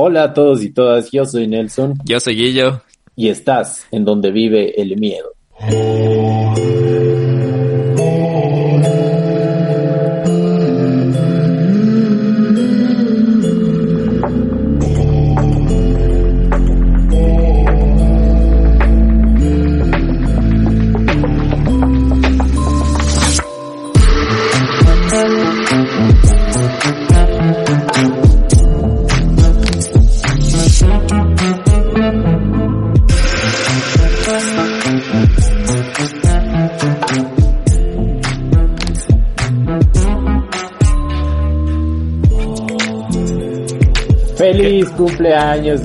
[0.00, 1.94] Hola a todos y todas, yo soy Nelson.
[2.04, 2.82] Yo soy Guillo.
[3.16, 5.32] Y estás en donde vive el miedo.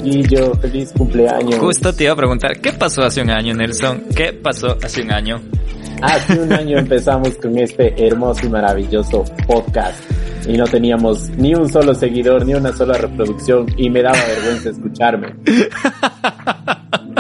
[0.03, 0.53] Guillo.
[0.55, 1.55] Feliz cumpleaños.
[1.55, 4.03] Justo te iba a preguntar, ¿qué pasó hace un año, Nelson?
[4.16, 5.41] ¿Qué pasó hace un año?
[6.02, 10.03] Hace un año empezamos con este hermoso y maravilloso podcast.
[10.47, 13.66] Y no teníamos ni un solo seguidor, ni una sola reproducción.
[13.77, 15.35] Y me daba vergüenza escucharme.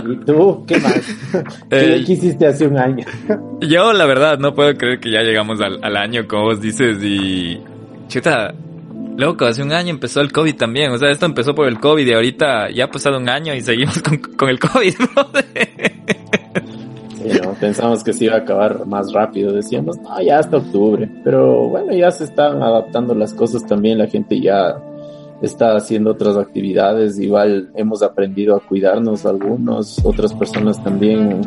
[0.05, 0.65] ¿Y tú?
[0.67, 1.01] ¿Qué más?
[1.69, 3.05] ¿Qué, Eh, hiciste hace un año?
[3.61, 6.97] Yo, la verdad, no puedo creer que ya llegamos al, al año, como vos dices,
[7.01, 7.61] y...
[8.09, 8.53] Chuta,
[9.17, 10.91] loco, hace un año empezó el COVID también.
[10.91, 13.61] O sea, esto empezó por el COVID y ahorita ya ha pasado un año y
[13.61, 15.93] seguimos con, con el COVID, brother.
[17.15, 17.53] Sí, ¿no?
[17.53, 19.51] Pensamos que se iba a acabar más rápido.
[19.53, 21.09] Decíamos, no, ya hasta octubre.
[21.23, 23.97] Pero bueno, ya se están adaptando las cosas también.
[23.97, 24.77] La gente ya
[25.41, 27.19] está haciendo otras actividades.
[27.19, 30.03] Igual hemos aprendido a cuidarnos algunos.
[30.03, 31.41] Otras personas también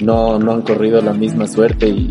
[0.00, 2.10] no, no han corrido la misma suerte y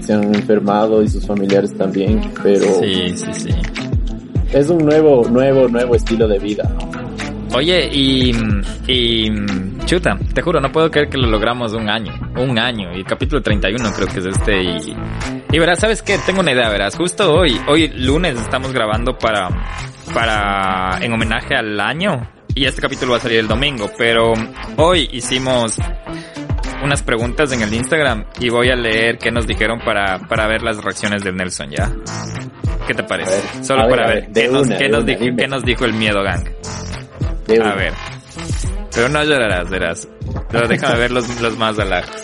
[0.00, 2.20] se han enfermado y sus familiares también.
[2.42, 3.50] Pero Sí, sí, sí.
[4.52, 6.70] Es un nuevo, nuevo, nuevo estilo de vida.
[7.54, 8.32] Oye, y,
[8.86, 9.30] y
[9.86, 13.40] chuta, te juro, no puedo creer que lo logramos un año, un año, y capítulo
[13.40, 14.96] 31 creo que es este, y,
[15.52, 16.18] y verás, ¿sabes qué?
[16.18, 19.48] Tengo una idea, verás, justo hoy, hoy lunes estamos grabando para,
[20.12, 24.34] para, en homenaje al año, y este capítulo va a salir el domingo, pero
[24.76, 25.78] hoy hicimos
[26.82, 30.62] unas preguntas en el Instagram y voy a leer qué nos dijeron para, para ver
[30.62, 31.90] las reacciones del Nelson, ¿ya?
[32.86, 33.30] ¿Qué te parece?
[33.54, 35.36] Ver, Solo ver, para ver, ¿qué, nos, qué nos una, dijo, dime.
[35.42, 36.44] qué nos dijo el Miedo Gang?
[37.46, 37.74] De A una.
[37.74, 37.92] ver.
[38.94, 40.08] Pero no llorarás, verás.
[40.50, 42.14] Pero déjame ver los, los más alajos.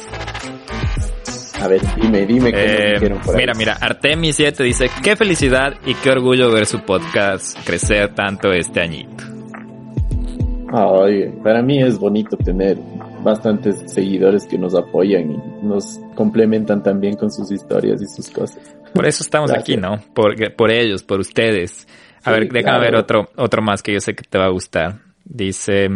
[1.60, 3.41] A ver, dime, dime qué Eh, por ahí.
[3.43, 8.81] mira, mira, Artemis7 dice, qué felicidad y qué orgullo ver su podcast crecer tanto este
[8.81, 9.25] añito.
[10.72, 12.78] Ay, para mí es bonito tener
[13.22, 18.75] bastantes seguidores que nos apoyan y nos complementan también con sus historias y sus cosas.
[18.94, 19.77] Por eso estamos Gracias.
[19.77, 20.00] aquí, ¿no?
[20.15, 21.87] Por, por ellos, por ustedes.
[22.25, 22.81] A Sí, ver, déjame claro.
[22.83, 24.99] ver otro, otro más que yo sé que te va a gustar.
[25.25, 25.88] Dice,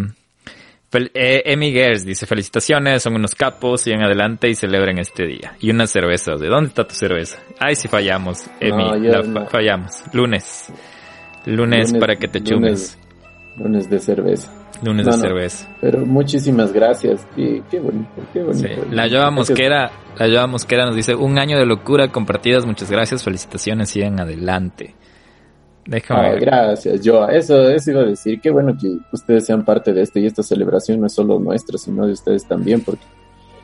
[0.90, 5.52] fel- eh, Emi Gers dice, felicitaciones, son unos capos, sigan adelante y celebren este día.
[5.60, 6.40] Y unas cervezas.
[6.40, 7.38] ¿De dónde está tu cerveza?
[7.60, 9.46] Ay, si fallamos, Emi, No, no.
[9.46, 10.02] fallamos.
[10.12, 10.72] Lunes.
[11.44, 11.90] Lunes.
[11.92, 12.98] Lunes- para que te lunes- chumes.
[13.56, 14.50] Lunes de cerveza.
[14.82, 15.22] Lunes No, de no.
[15.22, 15.68] cerveza.
[15.80, 17.26] Pero muchísimas gracias.
[17.34, 18.68] Qué, qué bonito, qué bonito.
[18.68, 18.74] Sí.
[18.90, 19.32] La Gracias.
[19.32, 24.20] Mosquera, la Joa Mosquera nos dice, un año de locura compartidas, muchas gracias, felicitaciones, sigan
[24.20, 24.94] adelante.
[25.86, 27.28] Déjame gracias, Joa.
[27.32, 28.40] Eso, eso iba a decir.
[28.40, 31.78] Qué bueno que ustedes sean parte de esto y esta celebración no es solo nuestra,
[31.78, 33.04] sino de ustedes también, porque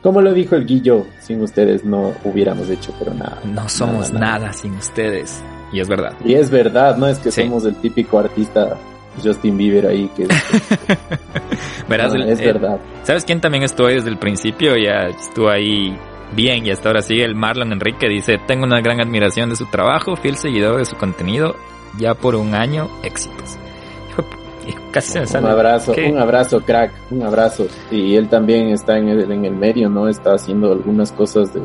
[0.01, 3.39] como lo dijo el Guillo, sin ustedes no hubiéramos hecho pero nada.
[3.45, 4.53] No somos nada, nada.
[4.53, 5.41] sin ustedes.
[5.73, 6.13] Y es verdad.
[6.23, 7.41] Y es verdad, no es que Sí.
[7.43, 8.77] somos el típico artista
[9.21, 10.27] Justin Bieber ahí que
[11.89, 12.79] Verás, No, el- es eh, verdad.
[13.03, 14.75] ¿Sabes quién también estuvo ahí desde el principio?
[14.77, 15.97] Ya estuvo ahí
[16.35, 18.07] bien y hasta ahora sigue el Marlon Enrique.
[18.07, 21.55] Dice, tengo una gran admiración de su trabajo, fiel seguidor de su contenido,
[21.99, 23.57] ya por un año, éxitos.
[24.91, 26.09] Casi se Un abrazo, ¿Qué?
[26.09, 27.67] un abrazo, crack, un abrazo.
[27.91, 30.07] Y él también está en el, en el medio, ¿no?
[30.07, 31.61] Está haciendo algunas cosas de,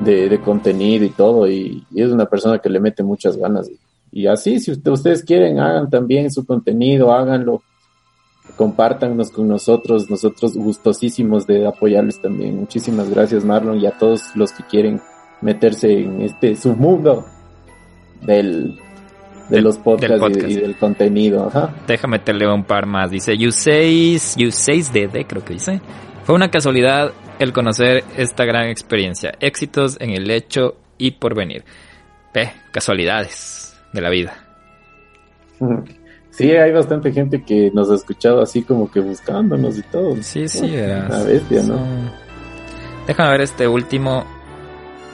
[0.00, 1.46] de, de contenido y todo.
[1.46, 3.68] Y, y es una persona que le mete muchas ganas.
[3.68, 3.78] Y
[4.26, 7.62] así, si usted- ustedes quieren, hagan también su contenido, háganlo.
[8.56, 12.56] Compártanos con nosotros, nosotros gustosísimos de apoyarles también.
[12.58, 15.00] Muchísimas gracias, Marlon, y a todos los que quieren
[15.42, 17.24] meterse en este submundo
[18.22, 20.50] del, de Del- los podcasts del y- podcast.
[20.50, 21.46] y, del contenido.
[21.46, 21.74] Ajá.
[21.86, 23.10] Déjame te leo un par más.
[23.10, 25.80] Dice, U6, U6DD creo que dice.
[26.24, 29.32] Fue una casualidad el conocer esta gran experiencia.
[29.40, 31.64] Éxitos en el hecho y por venir.
[32.34, 33.57] Ve, casualidades
[33.92, 34.34] de la vida.
[36.30, 40.14] Sí, hay bastante gente que nos ha escuchado así como que buscándonos y todo.
[40.22, 41.08] Sí, sí, verás.
[41.10, 41.74] Una bestia, ¿no?
[41.78, 42.10] Son-
[43.08, 44.24] Déjame ver este último.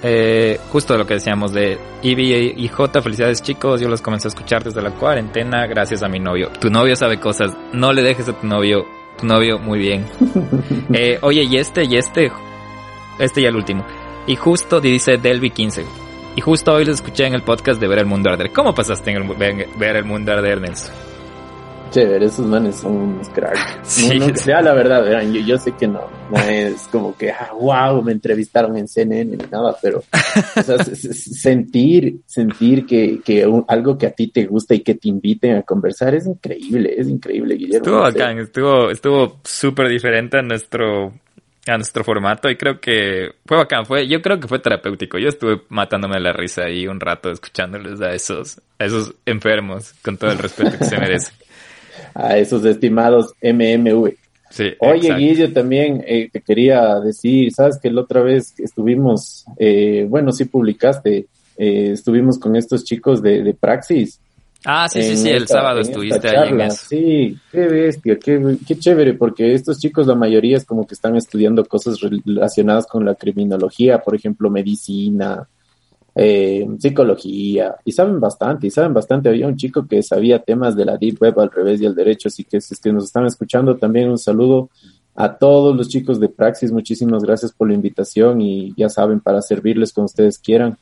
[0.02, 3.00] Eh, justo de lo que decíamos de Ivy y J.
[3.00, 6.50] Felicidades chicos, yo los comencé a escuchar desde la cuarentena gracias a mi novio.
[6.60, 8.84] Tu novio sabe cosas, no le dejes a tu novio.
[9.18, 10.04] Tu novio, muy bien.
[10.92, 12.30] Eh, oye, y este, y este,
[13.18, 13.86] este y el último.
[14.26, 15.84] Y justo dice Delby 15.
[16.36, 18.50] Y justo hoy los escuché en el podcast de Ver el Mundo Arder.
[18.50, 20.92] ¿Cómo pasaste en el, ver, el Mundo Arder, Nelson?
[21.94, 23.60] chévere, esos manes son unos cracks.
[23.84, 26.00] Sí, no, la verdad, verán, yo, yo, sé que no,
[26.30, 30.02] no es como que, ah, wow, me entrevistaron en CNN ni nada, pero
[30.56, 35.08] o sea, sentir, sentir que, que algo que a ti te gusta y que te
[35.08, 37.76] inviten a conversar es increíble, es increíble, Guillermo.
[37.76, 41.12] Estuvo bacán, estuvo, estuvo súper diferente a nuestro
[41.66, 45.18] a nuestro formato y creo que fue bacán, fue, yo creo que fue terapéutico.
[45.18, 50.16] Yo estuve matándome la risa ahí un rato escuchándoles a esos, a esos enfermos, con
[50.16, 51.34] todo el respeto que se merecen.
[52.14, 54.14] a esos estimados MMV.
[54.50, 60.06] Sí, Oye, Guillo, también eh, te quería decir, sabes que la otra vez estuvimos, eh,
[60.08, 61.26] bueno, sí publicaste,
[61.56, 64.20] eh, estuvimos con estos chicos de, de Praxis.
[64.66, 66.86] Ah, sí, sí, sí, el sábado estuviste ahí en eso.
[66.88, 71.16] Sí, qué bestia, qué, qué chévere, porque estos chicos, la mayoría es como que están
[71.16, 75.46] estudiando cosas relacionadas con la criminología, por ejemplo, medicina,
[76.14, 79.28] eh, psicología, y saben bastante, y saben bastante.
[79.28, 82.28] Había un chico que sabía temas de la Deep Web al revés y al derecho,
[82.28, 84.70] así que si es que nos están escuchando, también un saludo
[85.14, 86.72] a todos los chicos de Praxis.
[86.72, 90.78] Muchísimas gracias por la invitación y ya saben, para servirles cuando ustedes quieran,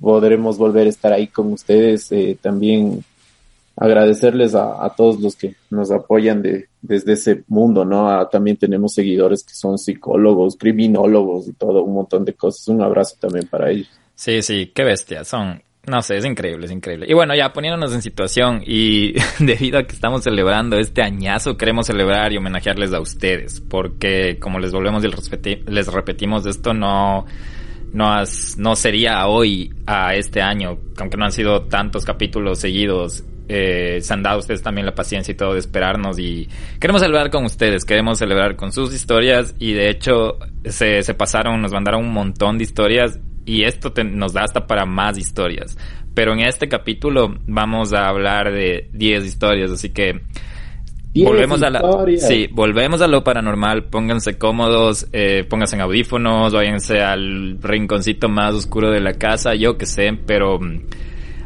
[0.00, 2.10] podremos volver a estar ahí con ustedes.
[2.12, 3.04] Eh, también
[3.76, 8.24] agradecerles a, todos los que nos apoyan de, desde ese mundo, ¿no?
[8.28, 12.68] también tenemos seguidores que son psicólogos, criminólogos y todo, un montón de cosas.
[12.68, 13.88] Un abrazo también para ellos.
[14.14, 15.24] Sí, sí, qué bestia.
[15.24, 17.06] Son, no sé, es increíble, es increíble.
[17.08, 21.86] Y bueno, ya poniéndonos en situación y debido a que estamos celebrando este añazo, queremos
[21.86, 25.08] celebrar y homenajearles a ustedes, porque como les volvemos y
[25.66, 27.26] les repetimos, esto no,
[27.94, 28.12] no,
[28.58, 33.24] no sería hoy a este año, aunque no han sido tantos capítulos seguidos.
[33.48, 36.48] Eh, se han dado ustedes también la paciencia y todo de esperarnos y
[36.80, 41.60] queremos celebrar con ustedes, queremos celebrar con sus historias y de hecho se, se pasaron,
[41.60, 45.76] nos mandaron un montón de historias y esto nos da hasta para más historias.
[46.14, 50.22] Pero en este capítulo vamos a hablar de 10 historias, así que
[51.14, 51.80] volvemos a la
[52.18, 58.54] sí, volvemos a lo paranormal, pónganse cómodos, eh, pónganse en audífonos, váyanse al rinconcito más
[58.54, 60.80] oscuro de la casa, yo que sé, pero mm,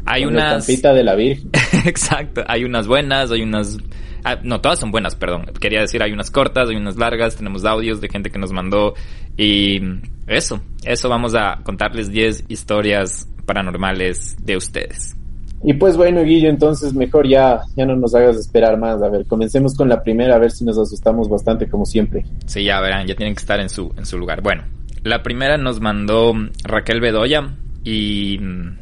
[0.05, 1.51] hay unas de la Virgen.
[1.85, 3.77] Exacto, hay unas buenas, hay unas
[4.23, 5.45] Ah, no, todas son buenas, perdón.
[5.59, 8.93] Quería decir, hay unas cortas, hay unas largas, tenemos audios de gente que nos mandó
[9.37, 9.79] y
[10.27, 15.15] eso, eso vamos a contarles 10 historias paranormales de ustedes.
[15.63, 19.01] Y pues bueno, Guillo, entonces mejor ya, ya no nos hagas esperar más.
[19.01, 22.25] A ver, comencemos con la primera, a ver si nos asustamos bastante como siempre.
[22.45, 24.41] Sí, ya verán, ya tienen que estar en su, en su lugar.
[24.41, 24.63] Bueno,
[25.03, 26.33] la primera nos mandó
[26.63, 28.77] Raquel Bedoya y mm,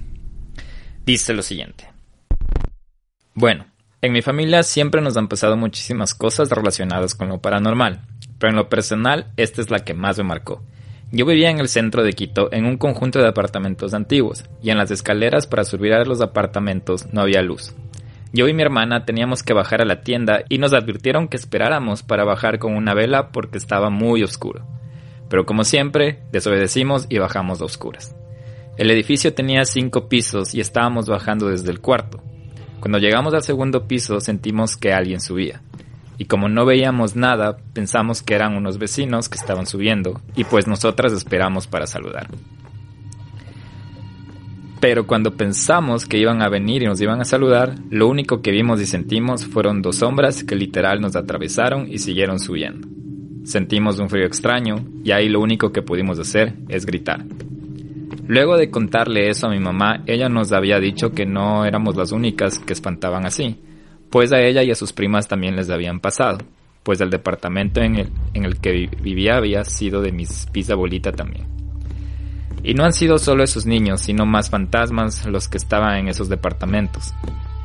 [1.05, 1.85] dice lo siguiente.
[3.33, 3.65] Bueno,
[4.01, 8.01] en mi familia siempre nos han pasado muchísimas cosas relacionadas con lo paranormal,
[8.37, 10.63] pero en lo personal esta es la que más me marcó.
[11.09, 14.77] Yo vivía en el centro de Quito en un conjunto de apartamentos antiguos, y en
[14.77, 17.73] las escaleras para subir a los apartamentos no había luz.
[18.33, 22.03] Yo y mi hermana teníamos que bajar a la tienda y nos advirtieron que esperáramos
[22.03, 24.65] para bajar con una vela porque estaba muy oscuro.
[25.29, 28.13] Pero como siempre, desobedecimos y bajamos a oscuras.
[28.77, 32.21] El edificio tenía cinco pisos y estábamos bajando desde el cuarto.
[32.81, 35.61] Cuando llegamos al segundo piso sentimos que alguien subía.
[36.17, 40.67] Y como no veíamos nada, pensamos que eran unos vecinos que estaban subiendo, y pues
[40.67, 42.27] nosotras esperamos para saludar.
[44.79, 48.51] Pero cuando pensamos que iban a venir y nos iban a saludar, lo único que
[48.51, 52.87] vimos y sentimos fueron dos sombras que literal nos atravesaron y siguieron subiendo.
[53.43, 57.25] Sentimos un frío extraño y ahí lo único que pudimos hacer es gritar.
[58.27, 62.11] Luego de contarle eso a mi mamá, ella nos había dicho que no éramos las
[62.11, 63.57] únicas que espantaban así,
[64.09, 66.39] pues a ella y a sus primas también les habían pasado,
[66.83, 71.45] pues el departamento en el, en el que vivía había sido de mis bisabuelita también.
[72.63, 76.29] Y no han sido solo esos niños, sino más fantasmas los que estaban en esos
[76.29, 77.13] departamentos.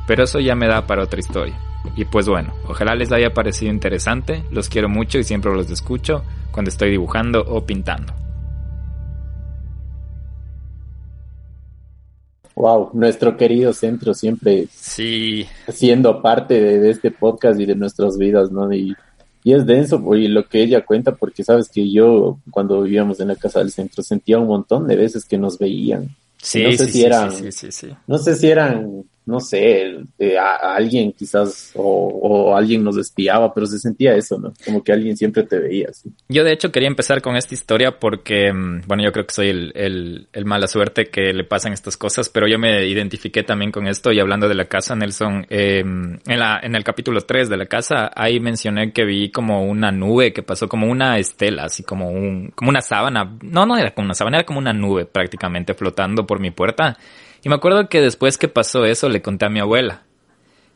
[0.07, 1.57] Pero eso ya me da para otra historia.
[1.95, 6.23] Y pues bueno, ojalá les haya parecido interesante, los quiero mucho y siempre los escucho
[6.51, 8.22] cuando estoy dibujando o pintando.
[12.55, 15.47] Wow, nuestro querido centro siempre sí.
[15.69, 18.71] siendo parte de, este podcast y de nuestras vidas, ¿no?
[18.71, 18.95] Y,
[19.43, 23.29] y es denso y lo que ella cuenta, porque sabes que yo cuando vivíamos en
[23.29, 26.15] la casa del centro sentía un montón de veces que nos veían.
[26.37, 30.37] Sí, no sé sí, si eran, sí, sí, no sé si eran no sé, eh,
[30.37, 34.53] alguien quizás o, alguien nos espiaba, pero se sentía eso, ¿no?
[34.65, 35.89] Como que alguien siempre te veía.
[36.27, 39.49] Yo de hecho quería empezar con esta historia porque, mm, bueno, yo creo que soy
[39.49, 43.87] el, el, mala suerte que le pasan estas cosas, pero yo me identifiqué también con
[43.87, 47.57] esto y hablando de la casa, Nelson, eh, en, la, en el capítulo 3 de
[47.57, 51.83] la casa, ahí mencioné que vi como una nube que pasó como una estela, así
[51.83, 55.05] como un, como una sábana, no, no era como una sábana, era como una nube
[55.05, 56.97] prácticamente flotando por mi puerta.
[57.43, 60.03] Y me acuerdo que después que pasó eso le conté a mi abuela.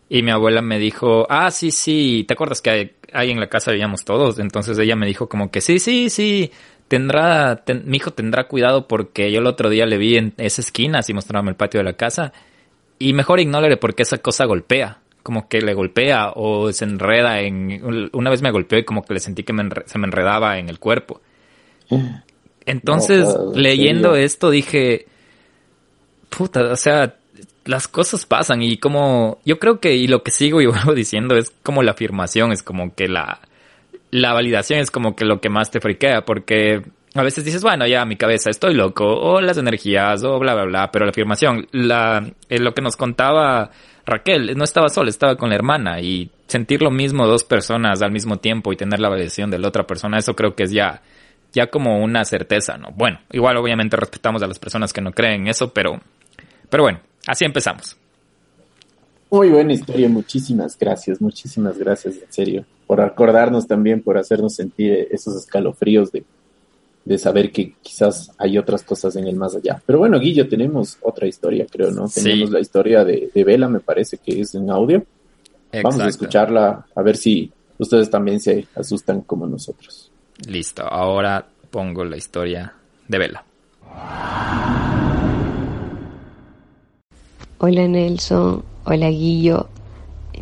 [0.10, 3.72] Y mi abuela me dijo, ah, sí, sí, ¿te acuerdas que ahí en la casa
[3.72, 4.40] vivíamos todos?
[4.40, 6.52] Entonces ella me dijo como que sí, sí, sí,
[6.88, 11.00] tendrá, mi hijo tendrá cuidado porque yo el otro día le vi en esa esquina,
[11.00, 12.32] así mostrándome el patio de la casa,
[13.00, 18.10] y mejor ignore porque esa cosa golpea, como que le golpea o se enreda en,
[18.14, 19.54] una vez me golpeó y como que le sentí que
[19.86, 21.22] se me enredaba en el cuerpo.
[22.66, 25.06] Entonces, leyendo esto dije,
[26.30, 27.16] puta, o sea,
[27.66, 31.36] las cosas pasan y como yo creo que y lo que sigo y vuelvo diciendo
[31.36, 33.40] es como la afirmación, es como que la
[34.10, 36.82] la validación es como que lo que más te friquea porque
[37.14, 40.66] a veces dices, bueno, ya mi cabeza estoy loco o las energías o bla bla
[40.66, 43.72] bla, pero la afirmación, la eh, lo que nos contaba
[44.06, 48.12] Raquel, no estaba sola, estaba con la hermana y sentir lo mismo dos personas al
[48.12, 51.02] mismo tiempo y tener la validación de la otra persona, eso creo que es ya
[51.54, 52.90] ya como una certeza, ¿no?
[52.94, 56.00] Bueno, igual obviamente respetamos a las personas que no creen eso, pero
[56.70, 57.96] pero bueno, Así empezamos.
[59.30, 65.10] Muy buena historia, muchísimas gracias, muchísimas gracias, en serio, por acordarnos también, por hacernos sentir
[65.12, 66.24] esos escalofríos de,
[67.04, 69.82] de saber que quizás hay otras cosas en el más allá.
[69.86, 72.08] Pero bueno, Guillo, tenemos otra historia, creo, ¿no?
[72.08, 75.04] Tenemos la historia de, de Vela, me parece que es en audio.
[75.84, 80.10] Vamos a escucharla, a ver si ustedes también se asustan como nosotros.
[80.48, 82.74] Listo, ahora pongo la historia
[83.06, 83.44] de Vela.
[87.60, 89.66] Hola Nelson, hola Guillo,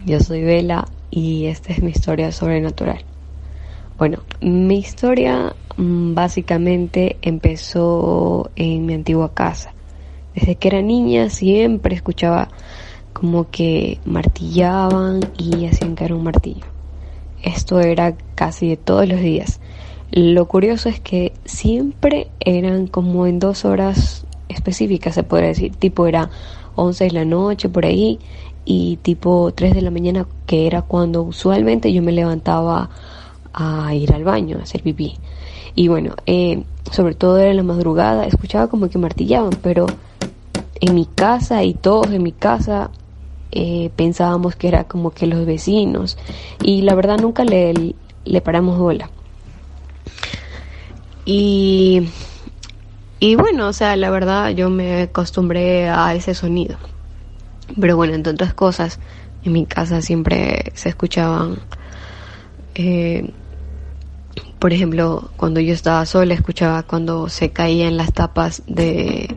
[0.05, 3.05] yo soy Vela y esta es mi historia sobrenatural.
[3.97, 9.73] Bueno, mi historia mm, básicamente empezó en mi antigua casa.
[10.33, 12.49] Desde que era niña siempre escuchaba
[13.13, 16.65] como que martillaban y hacían caer un martillo.
[17.41, 19.61] Esto era casi de todos los días.
[20.11, 25.75] Lo curioso es que siempre eran como en dos horas específicas, se podría decir.
[25.75, 26.29] Tipo era
[26.75, 28.19] 11 de la noche por ahí
[28.65, 32.89] y tipo 3 de la mañana que era cuando usualmente yo me levantaba
[33.53, 35.15] a ir al baño a hacer pipí.
[35.75, 39.85] Y bueno, eh, sobre todo era en la madrugada, escuchaba como que martillaban, pero
[40.79, 42.89] en mi casa y todos en mi casa
[43.51, 46.17] eh, pensábamos que era como que los vecinos
[46.61, 49.09] y la verdad nunca le, le paramos bola.
[51.25, 52.09] Y
[53.19, 56.77] y bueno, o sea, la verdad yo me acostumbré a ese sonido.
[57.79, 58.99] Pero bueno, entre otras cosas,
[59.43, 61.59] en mi casa siempre se escuchaban,
[62.75, 63.31] eh,
[64.59, 69.35] por ejemplo, cuando yo estaba sola, escuchaba cuando se caían las tapas de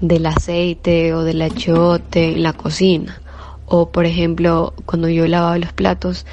[0.00, 3.20] del aceite o del achiote en la cocina.
[3.66, 6.26] O por ejemplo, cuando yo lavaba los platos,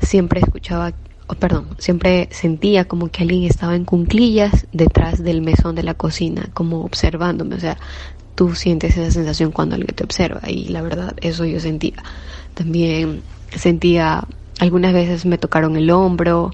[0.00, 0.92] siempre escuchaba
[1.38, 6.48] perdón, siempre sentía como que alguien estaba en cunclillas detrás del mesón de la cocina,
[6.54, 7.78] como observándome, o sea,
[8.34, 12.02] tú sientes esa sensación cuando alguien te observa y la verdad eso yo sentía.
[12.54, 13.22] También
[13.54, 14.24] sentía,
[14.58, 16.52] algunas veces me tocaron el hombro,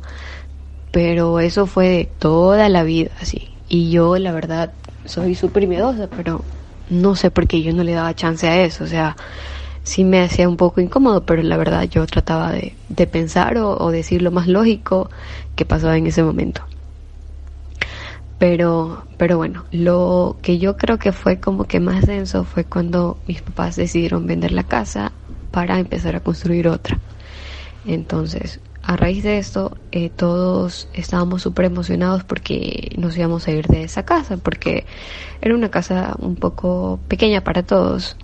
[0.91, 3.49] pero eso fue de toda la vida así.
[3.69, 4.73] Y yo la verdad
[5.05, 6.45] soy súper miedosa, pero
[6.91, 9.17] no sé por qué yo no le daba chance a eso, o sea,
[9.87, 13.91] sí me hacía un poco incómodo, pero la verdad yo trataba de, de pensar o,
[13.93, 15.09] decir lo más lógico
[15.55, 16.63] que pasaba en ese momento.
[18.37, 23.17] Pero, pero bueno, lo que yo creo que fue como que más denso fue cuando
[23.29, 25.13] mis papás decidieron vender la casa
[25.53, 26.99] para empezar a construir otra.
[27.87, 33.69] Entonces, a raíz de esto, eh, todos estábamos súper emocionados porque nos íbamos a ir
[33.69, 34.85] de esa casa, porque
[35.41, 38.17] era una casa un poco pequeña para todos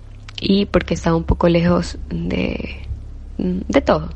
[0.45, 2.81] y porque estaba un poco lejos de,
[3.37, 4.09] de todo.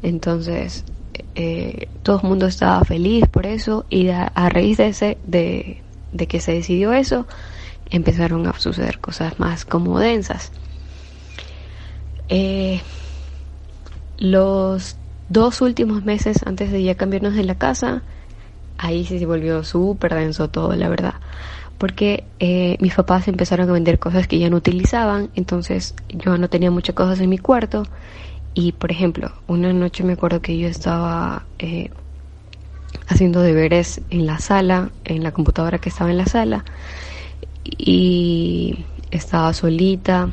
[0.00, 0.84] Entonces,
[1.34, 5.82] eh, todo el mundo estaba feliz por eso y a, raíz de, ese, de,
[6.12, 7.26] de que se decidió eso,
[7.90, 10.52] empezaron a suceder cosas más como densas.
[12.28, 12.80] Eh,
[14.18, 18.04] los dos últimos meses antes de ya cambiarnos de la casa,
[18.78, 21.14] ahí sí se volvió súper denso todo, la verdad
[21.78, 26.48] porque eh, mis papás empezaron a vender cosas que ya no utilizaban, entonces yo no
[26.48, 27.84] tenía muchas cosas en mi cuarto.
[28.54, 31.90] Y por ejemplo, una noche me acuerdo que yo estaba eh,
[33.06, 36.64] haciendo deberes en la sala, en la computadora que estaba en la sala
[37.64, 40.30] y estaba solita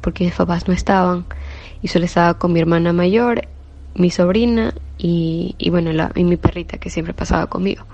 [0.00, 1.26] porque mis papás no estaban.
[1.80, 3.48] Y solo estaba con mi hermana mayor,
[3.94, 7.86] mi sobrina y, y bueno, la, y mi perrita que siempre pasaba conmigo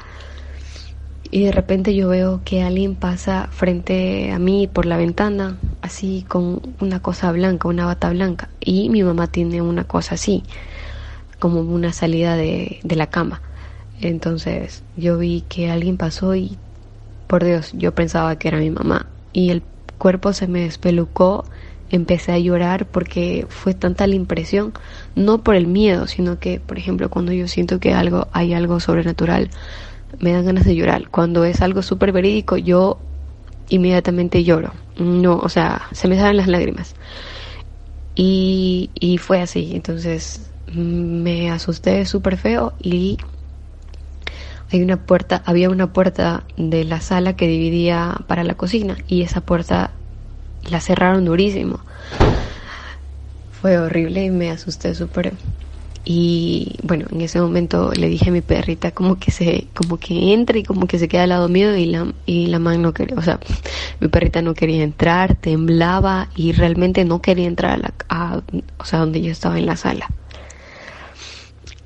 [1.31, 6.25] y de repente yo veo que alguien pasa frente a mí por la ventana, así
[6.29, 10.43] con una cosa blanca, una bata blanca, y mi mamá tiene una cosa así,
[11.39, 13.43] como una salida de, de la cama.
[14.01, 16.59] Entonces yo vi que alguien pasó y,
[17.27, 19.63] por Dios, yo pensaba que era mi mamá, y el
[19.99, 21.45] cuerpo se me despelucó
[21.91, 24.73] empecé a llorar porque fue tanta la impresión,
[25.15, 28.81] no por el miedo, sino que, por ejemplo, cuando yo siento que algo hay algo
[28.81, 29.51] sobrenatural,
[30.19, 31.09] me dan ganas de llorar.
[31.11, 32.99] Cuando es algo súper verídico, yo
[33.69, 34.73] inmediatamente lloro.
[34.97, 36.95] No, o sea, se me salen las lágrimas.
[38.15, 43.19] Y, y fue así, entonces me asusté súper feo y
[44.71, 49.23] hay una puerta, había una puerta de la sala que dividía para la cocina y
[49.23, 49.93] esa puerta
[50.69, 51.81] la cerraron durísimo.
[53.51, 55.35] Fue horrible y me asusté súper.
[56.05, 60.33] Y bueno, en ese momento le dije a mi perrita como que se, como que
[60.33, 62.95] entre y como que se queda al lado mío y la, y la man no
[62.95, 63.39] quería, o sea,
[64.01, 68.41] mi perrita no quería entrar, temblaba y realmente no quería entrar a la, a,
[68.79, 70.09] o sea, donde yo estaba en la sala.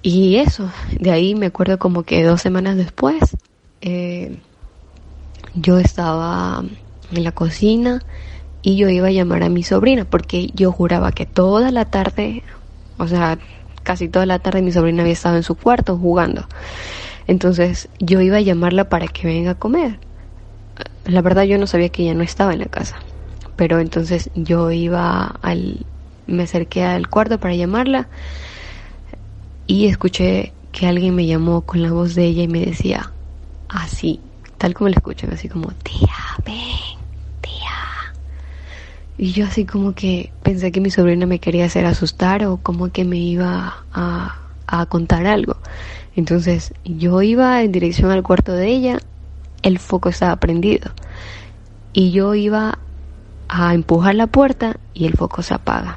[0.03, 3.37] Y eso, de ahí me acuerdo como que dos semanas después,
[3.81, 4.37] eh,
[5.55, 6.63] yo estaba
[7.11, 8.03] en la cocina
[8.63, 12.43] y yo iba a llamar a mi sobrina porque yo juraba que toda la tarde,
[12.99, 13.39] o sea,
[13.85, 16.47] casi toda la tarde mi sobrina había estado en su cuarto jugando.
[17.29, 20.01] Entonces yo iba a llamarla para que venga a comer.
[21.05, 22.97] La verdad yo no sabía que ella no estaba en la casa.
[23.57, 25.87] Pero entonces yo iba al...
[26.27, 28.09] me acerqué al cuarto para llamarla
[29.67, 33.13] y escuché que alguien me llamó con la voz de ella y me decía
[33.69, 34.21] así,
[34.59, 36.15] tal como le escuchan, así como, tía,
[36.45, 36.94] ven.
[39.17, 42.91] Y yo así como que pensé que mi sobrina me quería hacer asustar o como
[42.91, 45.57] que me iba a, a contar algo.
[46.17, 48.99] Entonces yo iba en dirección al cuarto de ella,
[49.63, 50.93] el foco estaba prendido.
[51.93, 52.79] Y yo iba
[53.49, 55.97] a empujar la puerta y el foco se apaga.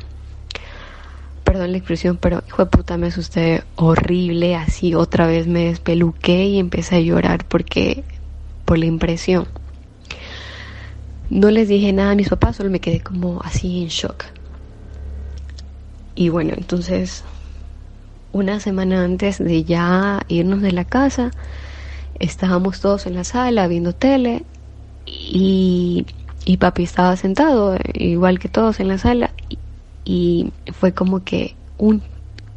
[1.43, 6.45] Perdón la expresión, pero hijo de puta me asusté horrible, así otra vez me despeluqué
[6.45, 8.03] y empecé a llorar porque
[8.65, 9.47] por la impresión.
[11.29, 14.25] No les dije nada a mis papás, solo me quedé como así en shock.
[16.15, 17.23] Y bueno, entonces,
[18.31, 21.31] una semana antes de ya irnos de la casa,
[22.19, 24.45] estábamos todos en la sala viendo tele
[25.05, 26.05] y,
[26.45, 29.59] y papi estaba sentado, igual que todos en la sala, y,
[30.05, 32.03] y fue como que un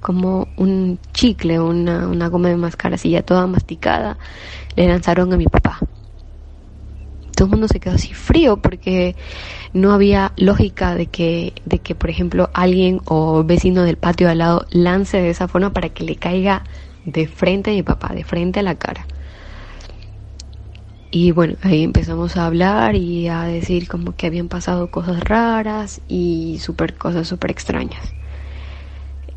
[0.00, 4.16] como un chicle, una, una goma de mascar así ya toda masticada,
[4.74, 5.78] le lanzaron a mi papá
[7.40, 9.16] todo el mundo se quedó así frío porque
[9.72, 14.32] no había lógica de que, de que, por ejemplo, alguien o vecino del patio de
[14.32, 16.64] al lado lance de esa forma para que le caiga
[17.06, 19.06] de frente a mi papá, de frente a la cara.
[21.10, 26.02] Y bueno, ahí empezamos a hablar y a decir como que habían pasado cosas raras
[26.08, 28.12] y super cosas súper extrañas.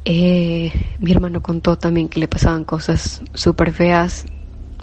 [0.04, 4.26] Eh, mi hermano contó también que le pasaban cosas súper feas,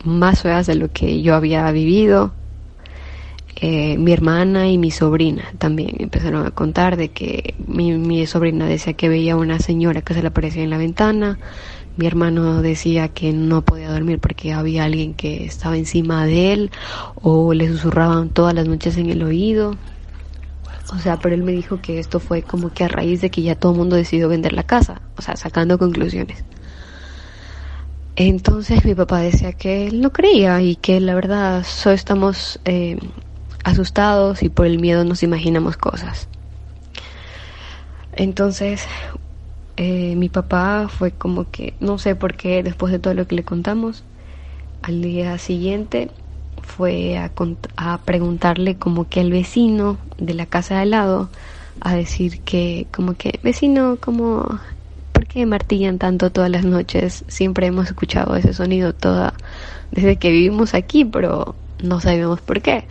[0.04, 2.39] más feas de lo que yo había vivido.
[3.62, 8.66] Eh, mi hermana y mi sobrina también empezaron a contar de que mi, mi sobrina
[8.66, 11.38] decía que veía una señora que se le aparecía en la ventana,
[11.96, 16.70] mi hermano decía que no podía dormir porque había alguien que estaba encima de él
[17.16, 19.76] o le susurraban todas las noches en el oído.
[20.94, 23.42] O sea, pero él me dijo que esto fue como que a raíz de que
[23.42, 26.44] ya todo el mundo decidió vender la casa, o sea, sacando conclusiones.
[28.16, 32.98] Entonces mi papá decía que él no creía y que la verdad solo estamos eh,
[33.64, 36.28] asustados y por el miedo nos imaginamos cosas.
[38.12, 38.86] Entonces,
[39.76, 43.36] eh, mi papá fue como que, no sé por qué, después de todo lo que
[43.36, 44.04] le contamos,
[44.82, 46.10] al día siguiente
[46.62, 47.30] fue a,
[47.76, 51.30] a preguntarle como que al vecino de la casa de al lado,
[51.80, 54.60] a decir que como que, vecino, como,
[55.12, 57.24] ¿por qué martillan tanto todas las noches?
[57.28, 59.34] Siempre hemos escuchado ese sonido toda,
[59.92, 62.84] desde que vivimos aquí, pero no sabemos por qué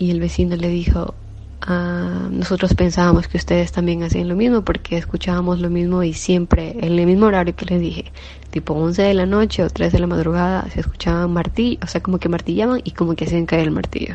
[0.00, 1.14] y el vecino le dijo,
[1.60, 6.70] ah, nosotros pensábamos que ustedes también hacían lo mismo porque escuchábamos lo mismo y siempre
[6.70, 8.10] en el mismo horario que les dije,
[8.48, 12.00] tipo 11 de la noche o 3 de la madrugada, se escuchaban martillos, o sea,
[12.00, 14.14] como que martillaban y como que hacían caer el martillo.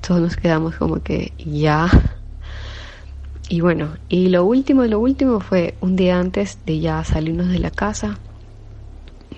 [0.00, 1.90] Todos nos quedamos como que ya.
[3.50, 7.58] Y bueno, y lo último, lo último fue un día antes de ya salirnos de
[7.58, 8.18] la casa.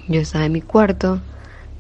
[0.07, 1.20] Yo estaba en mi cuarto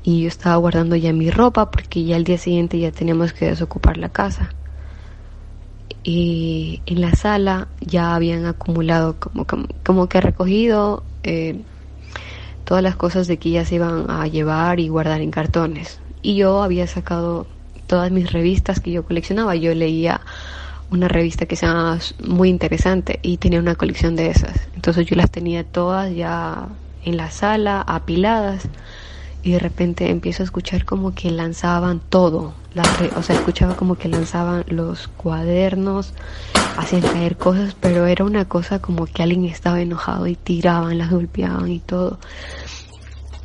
[0.04, 3.46] y yo estaba guardando ya mi ropa porque ya el día siguiente ya teníamos que
[3.46, 4.50] desocupar la casa.
[6.04, 9.46] Y en la sala ya habían acumulado como,
[9.84, 11.60] como, que recogido eh,
[12.64, 16.00] todas las cosas de que ya se iban a llevar y guardar en cartones.
[16.20, 17.46] Y yo había sacado
[17.86, 19.54] todas mis revistas que yo coleccionaba.
[19.54, 20.22] Yo leía
[20.90, 24.68] una revista que se llama muy interesante y tenía una colección de esas.
[24.74, 26.68] Entonces yo las tenía todas ya
[27.04, 28.68] en la sala, apiladas
[29.42, 32.54] y de repente empiezo a escuchar como que lanzaban todo,
[33.16, 36.14] o sea, escuchaba como que lanzaban los cuadernos,
[36.76, 41.10] hacían caer cosas, pero era una cosa como que alguien estaba enojado y tiraban, las
[41.10, 42.18] golpeaban y todo.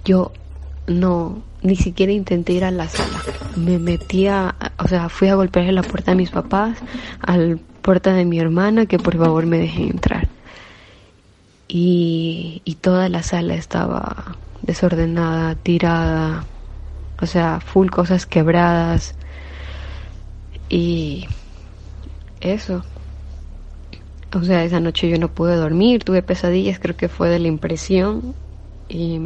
[0.05, 0.31] Yo
[0.87, 3.21] no, ni siquiera intenté ir a la sala.
[3.55, 6.77] Me metía, o sea, fui a golpear la puerta de mis papás,
[7.21, 10.29] a la puerta de mi hermana, que por favor me dejen entrar.
[11.67, 16.47] Y, y toda la sala estaba desordenada, tirada,
[17.21, 19.15] o sea, full cosas quebradas.
[20.69, 21.27] Y
[22.41, 22.83] eso.
[24.33, 27.47] O sea, esa noche yo no pude dormir, tuve pesadillas, creo que fue de la
[27.47, 28.35] impresión.
[28.89, 29.21] Y,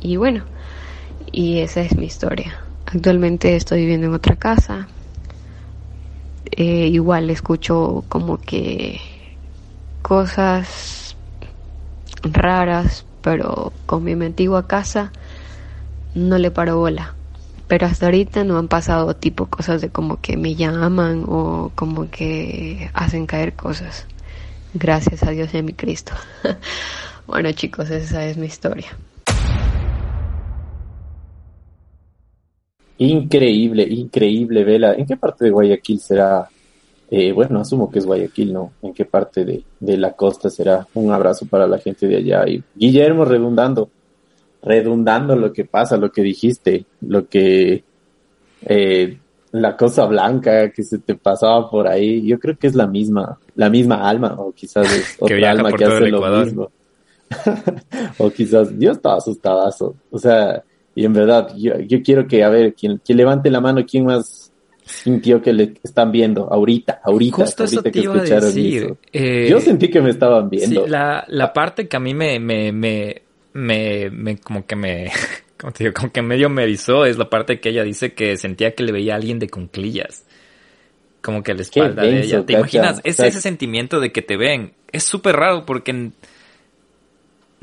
[0.00, 0.44] y bueno,
[1.32, 2.58] y esa es mi historia.
[2.86, 4.88] Actualmente estoy viviendo en otra casa.
[6.50, 9.00] Eh, igual escucho como que
[10.02, 11.03] cosas
[12.32, 15.12] raras, pero con mi antigua casa
[16.14, 17.14] no le paro bola.
[17.66, 22.10] Pero hasta ahorita no han pasado tipo cosas de como que me llaman o como
[22.10, 24.06] que hacen caer cosas.
[24.74, 26.12] Gracias a Dios y a mi Cristo.
[27.26, 28.88] bueno chicos, esa es mi historia.
[32.98, 34.94] Increíble, increíble, Vela.
[34.94, 36.48] ¿En qué parte de Guayaquil será?
[37.16, 38.72] Eh, bueno, asumo que es Guayaquil, ¿no?
[38.82, 40.84] ¿En qué parte de, de, la costa será?
[40.94, 42.44] Un abrazo para la gente de allá.
[42.48, 43.88] Y Guillermo, redundando,
[44.60, 47.84] redundando lo que pasa, lo que dijiste, lo que...
[48.62, 49.16] Eh,
[49.52, 53.38] la cosa blanca que se te pasaba por ahí, yo creo que es la misma,
[53.54, 56.72] la misma alma, o quizás es otra alma que hace lo mismo.
[58.18, 59.94] o quizás, yo estaba asustadazo.
[60.10, 60.64] O sea,
[60.96, 64.04] y en verdad, yo, yo quiero que, a ver, quien, quien levante la mano, ¿quién
[64.04, 64.43] más
[64.84, 68.94] sintió que le están viendo ahorita, ahorita, Justo ahorita que escucharon decir.
[69.12, 70.84] Eh, yo sentí que me estaban viendo.
[70.84, 73.22] Sí, la, la parte que a mí me, me, me,
[73.54, 75.10] me, me como que me,
[75.58, 78.36] como te digo, como que medio me erizó es la parte que ella dice que
[78.36, 80.24] sentía que le veía a alguien de cunclillas.
[81.22, 82.46] Como que a la espalda denso, de ella.
[82.46, 82.58] ¿Te cacha?
[82.58, 83.00] imaginas?
[83.02, 84.74] Es ese sentimiento de que te ven.
[84.92, 86.10] Es súper raro porque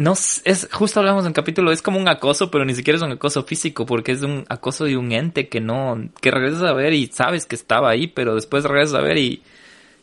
[0.02, 3.04] no es justo hablamos en el capítulo es como un acoso pero ni siquiera es
[3.04, 6.74] un acoso físico porque es un acoso de un ente que no que regresas a
[6.74, 9.44] ver y sabes que estaba ahí pero después regresas a ver y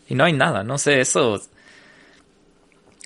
[0.09, 1.41] y no hay nada no sé eso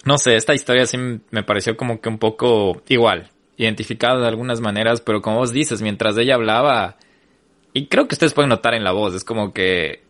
[0.05, 0.99] no sé esta historia sí
[1.31, 5.81] me pareció como que un poco igual identificada de algunas maneras pero como vos dices
[5.81, 6.97] mientras ella hablaba
[7.73, 10.02] y creo que ustedes pueden notar en la voz es como que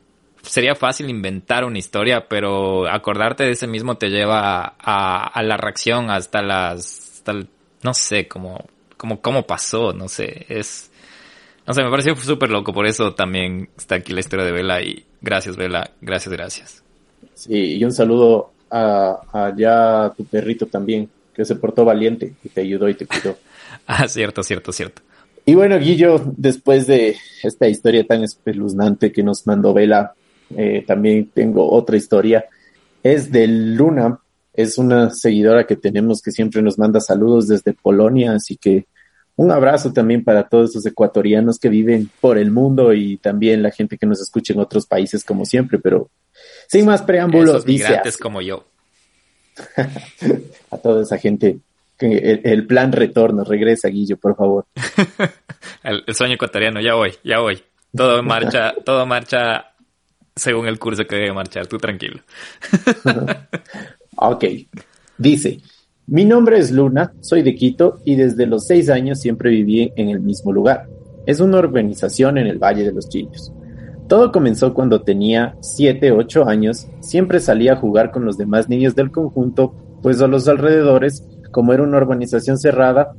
[0.42, 5.57] sería fácil inventar una historia, pero acordarte de ese mismo te lleva a, a la
[5.57, 7.48] reacción hasta las, hasta el,
[7.83, 8.64] no sé, como,
[8.96, 10.90] como cómo pasó, no sé, es,
[11.66, 14.83] no sé, me pareció súper loco, por eso también está aquí la historia de Vela
[14.83, 16.83] y gracias Vela, gracias, gracias.
[17.35, 22.48] Sí, y un saludo a, a ya tu perrito también, que se portó valiente y
[22.48, 23.37] te ayudó y te cuidó.
[23.87, 25.02] ah, cierto, cierto, cierto.
[25.44, 30.14] Y bueno, Guillo, después de esta historia tan espeluznante que nos mandó Vela,
[30.57, 32.45] eh, también tengo otra historia.
[33.03, 34.21] Es de Luna,
[34.53, 38.87] es una seguidora que tenemos que siempre nos manda saludos desde Polonia, así que
[39.35, 43.71] un abrazo también para todos esos ecuatorianos que viven por el mundo y también la
[43.71, 46.11] gente que nos escucha en otros países como siempre, pero
[46.69, 48.65] sin más preámbulos, Esos migrantes como yo.
[50.71, 51.59] a toda esa gente.
[51.99, 54.67] El, el, plan retorno, regresa Guillo, por favor.
[55.85, 57.62] el, el, sueño ecuatoriano, ya voy, ya voy.
[57.95, 59.72] Todo marcha, todo marcha
[60.35, 62.21] según el curso que debe marchar, tú tranquilo.
[64.16, 64.45] ok,
[65.18, 65.61] dice,
[66.07, 70.09] mi nombre es Luna, soy de Quito y desde los seis años siempre viví en
[70.09, 70.88] el mismo lugar.
[71.27, 73.53] Es una urbanización en el Valle de los Chillos.
[74.09, 78.95] Todo comenzó cuando tenía 7, 8 años, siempre salía a jugar con los demás niños
[78.95, 83.14] del conjunto, pues a los alrededores, como era una urbanización cerrada,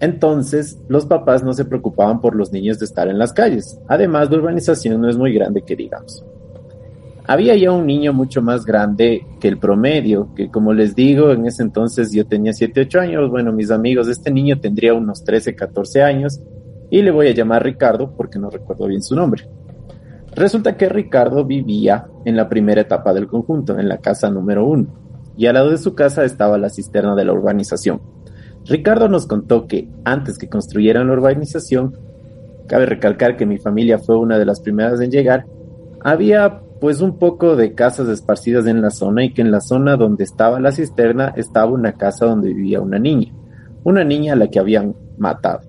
[0.00, 3.78] entonces los papás no se preocupaban por los niños de estar en las calles.
[3.88, 6.24] Además, la urbanización no es muy grande que digamos
[7.28, 11.44] había ya un niño mucho más grande que el promedio, que como les digo, en
[11.44, 15.54] ese entonces yo tenía 7, 8 años, bueno, mis amigos, este niño tendría unos 13,
[15.54, 16.40] 14 años
[16.88, 19.46] y le voy a llamar Ricardo porque no recuerdo bien su nombre.
[20.34, 24.86] Resulta que Ricardo vivía en la primera etapa del conjunto, en la casa número 1,
[25.36, 28.00] y al lado de su casa estaba la cisterna de la urbanización.
[28.64, 31.94] Ricardo nos contó que antes que construyeran la urbanización,
[32.66, 35.44] cabe recalcar que mi familia fue una de las primeras en llegar,
[36.00, 39.96] había pues un poco de casas esparcidas en la zona y que en la zona
[39.96, 43.32] donde estaba la cisterna estaba una casa donde vivía una niña,
[43.84, 45.60] una niña a la que habían matado.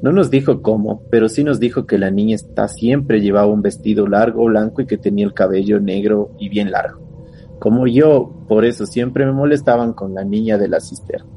[0.00, 3.62] No nos dijo cómo, pero sí nos dijo que la niña está siempre llevaba un
[3.62, 7.00] vestido largo blanco y que tenía el cabello negro y bien largo.
[7.58, 11.28] Como yo, por eso siempre me molestaban con la niña de la cisterna.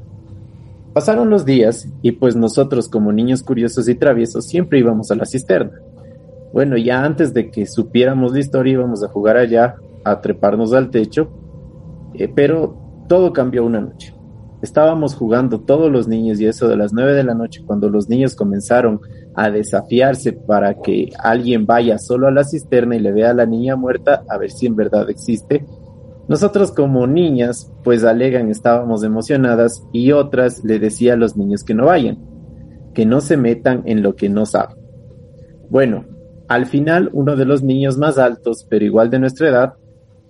[0.92, 5.26] Pasaron los días y pues nosotros como niños curiosos y traviesos siempre íbamos a la
[5.26, 5.72] cisterna.
[6.52, 10.90] Bueno, ya antes de que supiéramos la historia íbamos a jugar allá a treparnos al
[10.90, 11.30] techo,
[12.14, 12.76] eh, pero
[13.08, 14.14] todo cambió una noche.
[14.60, 18.08] Estábamos jugando todos los niños y eso de las nueve de la noche, cuando los
[18.08, 19.00] niños comenzaron
[19.34, 23.46] a desafiarse para que alguien vaya solo a la cisterna y le vea a la
[23.46, 25.64] niña muerta a ver si en verdad existe.
[26.28, 31.74] Nosotros como niñas, pues alegan, estábamos emocionadas y otras le decía a los niños que
[31.74, 32.18] no vayan,
[32.94, 34.76] que no se metan en lo que no saben.
[35.68, 36.04] Bueno,
[36.52, 39.74] al final uno de los niños más altos, pero igual de nuestra edad,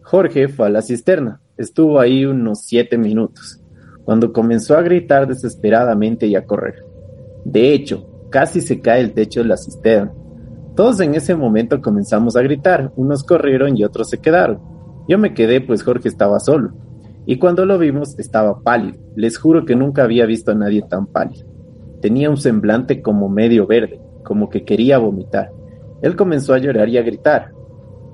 [0.02, 1.40] Jorge, fue a la cisterna.
[1.56, 3.60] Estuvo ahí unos siete minutos,
[4.04, 6.84] cuando comenzó a gritar desesperadamente y a correr.
[7.44, 10.12] De hecho, casi se cae el techo de la cisterna.
[10.76, 14.60] Todos en ese momento comenzamos a gritar, unos corrieron y otros se quedaron.
[15.08, 16.72] Yo me quedé pues Jorge estaba solo,
[17.26, 18.96] y cuando lo vimos estaba pálido.
[19.16, 21.48] Les juro que nunca había visto a nadie tan pálido.
[22.00, 25.50] Tenía un semblante como medio verde, como que quería vomitar.
[26.02, 27.52] Él comenzó a llorar y a gritar.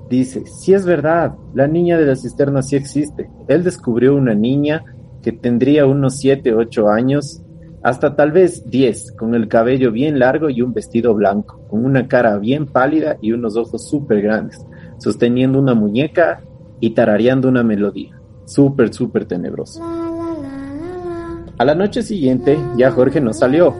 [0.08, 3.28] Dice, si es verdad, la niña de la cisterna sí existe.
[3.48, 4.84] Él descubrió una niña
[5.22, 7.42] que tendría unos 7, 8 años
[7.82, 12.08] hasta tal vez diez, con el cabello bien largo y un vestido blanco, con una
[12.08, 14.64] cara bien pálida y unos ojos súper grandes,
[14.98, 16.42] sosteniendo una muñeca
[16.80, 19.82] y tarareando una melodía, súper, súper tenebrosa.
[21.56, 23.74] A la noche siguiente ya Jorge no salió,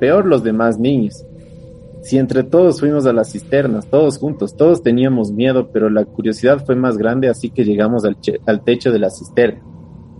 [0.00, 1.24] peor los demás niños.
[2.04, 6.62] Si entre todos fuimos a las cisternas, todos juntos, todos teníamos miedo, pero la curiosidad
[6.62, 9.62] fue más grande, así que llegamos al, al techo de la cisterna.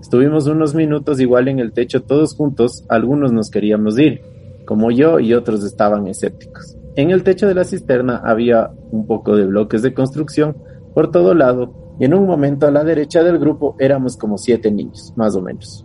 [0.01, 4.23] Estuvimos unos minutos igual en el techo todos juntos, algunos nos queríamos ir,
[4.65, 6.75] como yo y otros estaban escépticos.
[6.97, 10.57] En el techo de la cisterna había un poco de bloques de construcción
[10.95, 14.71] por todo lado y en un momento a la derecha del grupo éramos como siete
[14.71, 15.85] niños, más o menos.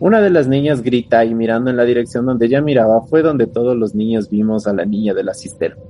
[0.00, 3.46] Una de las niñas grita y mirando en la dirección donde ella miraba fue donde
[3.46, 5.82] todos los niños vimos a la niña de la cisterna.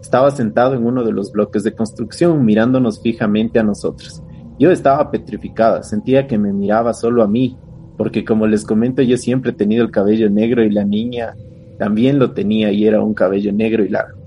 [0.00, 4.22] Estaba sentado en uno de los bloques de construcción mirándonos fijamente a nosotros
[4.62, 7.56] yo estaba petrificada, sentía que me miraba solo a mí,
[7.96, 11.34] porque como les comento, yo siempre he tenido el cabello negro y la niña
[11.78, 14.21] también lo tenía y era un cabello negro y largo.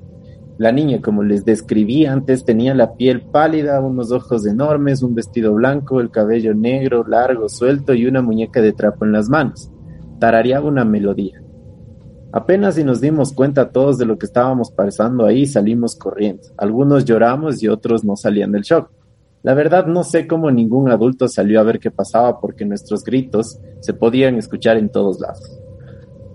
[0.58, 5.54] La niña, como les describí antes, tenía la piel pálida, unos ojos enormes, un vestido
[5.54, 9.70] blanco, el cabello negro, largo, suelto y una muñeca de trapo en las manos.
[10.20, 11.41] Tarareaba una melodía.
[12.32, 16.44] Apenas si nos dimos cuenta todos de lo que estábamos pasando ahí, salimos corriendo.
[16.58, 18.89] Algunos lloramos y otros no salían del shock.
[19.44, 23.60] La verdad no sé cómo ningún adulto salió a ver qué pasaba porque nuestros gritos
[23.82, 25.64] se podían escuchar en todos lados.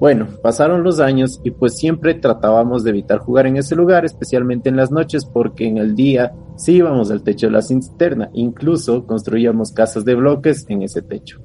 [0.00, 4.70] Bueno, pasaron los años y pues siempre tratábamos de evitar jugar en ese lugar, especialmente
[4.70, 9.06] en las noches, porque en el día sí íbamos al techo de la cisterna, incluso
[9.06, 11.42] construíamos casas de bloques en ese techo.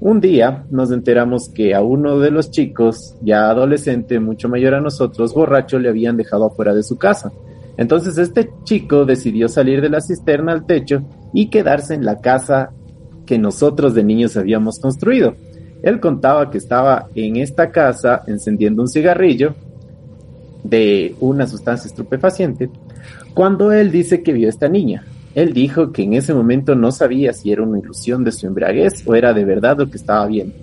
[0.00, 4.80] Un día nos enteramos que a uno de los chicos, ya adolescente, mucho mayor a
[4.80, 7.30] nosotros, borracho, le habían dejado afuera de su casa.
[7.76, 12.72] Entonces este chico decidió salir de la cisterna al techo y quedarse en la casa
[13.24, 15.36] que nosotros de niños habíamos construido.
[15.86, 19.54] Él contaba que estaba en esta casa encendiendo un cigarrillo
[20.64, 22.68] de una sustancia estupefaciente
[23.34, 25.04] cuando él dice que vio a esta niña.
[25.36, 29.06] Él dijo que en ese momento no sabía si era una ilusión de su embriaguez
[29.06, 30.56] o era de verdad lo que estaba viendo.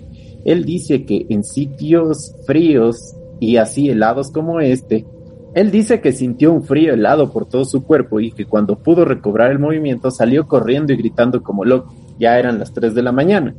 [0.44, 5.06] Él dice que en sitios fríos y así helados como este,
[5.54, 9.06] él dice que sintió un frío helado por todo su cuerpo y que cuando pudo
[9.06, 11.94] recobrar el movimiento salió corriendo y gritando como loco.
[12.18, 13.54] Ya eran las 3 de la mañana.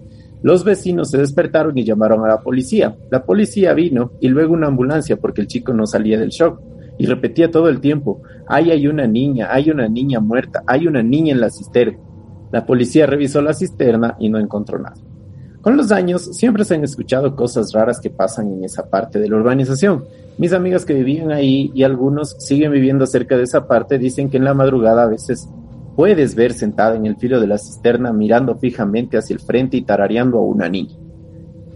[0.46, 2.96] Los vecinos se despertaron y llamaron a la policía.
[3.10, 6.62] La policía vino y luego una ambulancia porque el chico no salía del shock
[7.00, 11.02] y repetía todo el tiempo, ahí hay una niña, hay una niña muerta, hay una
[11.02, 11.98] niña en la cisterna.
[12.52, 14.98] La policía revisó la cisterna y no encontró nada.
[15.62, 19.28] Con los años siempre se han escuchado cosas raras que pasan en esa parte de
[19.28, 20.04] la urbanización.
[20.38, 24.38] Mis amigas que vivían ahí y algunos siguen viviendo cerca de esa parte dicen que
[24.38, 25.50] en la madrugada a veces
[25.96, 29.84] puedes ver sentada en el filo de la cisterna mirando fijamente hacia el frente y
[29.84, 30.96] tarareando a una niña.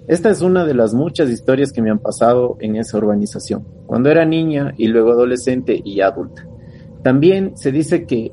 [0.08, 4.10] Esta es una de las muchas historias que me han pasado en esa urbanización, cuando
[4.10, 6.48] era niña y luego adolescente y adulta.
[7.04, 8.32] También se dice que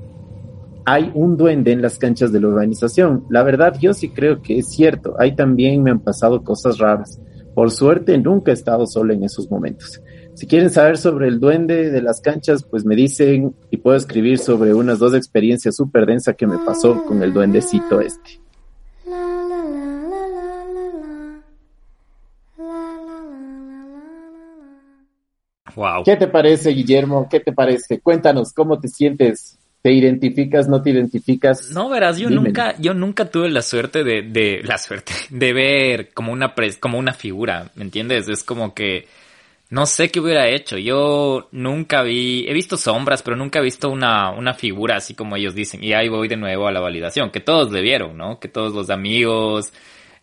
[0.86, 3.24] hay un duende en las canchas de la urbanización.
[3.28, 5.16] La verdad, yo sí creo que es cierto.
[5.18, 7.20] Ahí también me han pasado cosas raras.
[7.54, 10.00] Por suerte, nunca he estado solo en esos momentos.
[10.36, 14.38] Si quieren saber sobre el duende de las canchas, pues me dicen y puedo escribir
[14.38, 18.38] sobre unas dos experiencias súper densas que me pasó con el duendecito este.
[25.74, 26.04] Wow.
[26.04, 27.26] ¿Qué te parece, Guillermo?
[27.30, 28.00] ¿Qué te parece?
[28.00, 31.70] Cuéntanos, ¿cómo te sientes ¿Te identificas, no te identificas?
[31.70, 36.12] No, verás, yo nunca, yo nunca tuve la suerte de, de, la suerte, de ver
[36.12, 38.28] como una como una figura, ¿me entiendes?
[38.28, 39.06] Es como que
[39.70, 40.78] no sé qué hubiera hecho.
[40.78, 45.36] Yo nunca vi, he visto sombras, pero nunca he visto una, una figura así como
[45.36, 45.82] ellos dicen.
[45.82, 48.38] Y ahí voy de nuevo a la validación, que todos le vieron, ¿no?
[48.38, 49.72] Que todos los amigos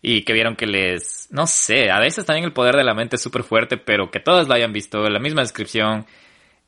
[0.02, 3.16] y que vieron que les, no sé, a veces también el poder de la mente
[3.16, 6.06] es súper fuerte, pero que todos lo hayan visto, la misma descripción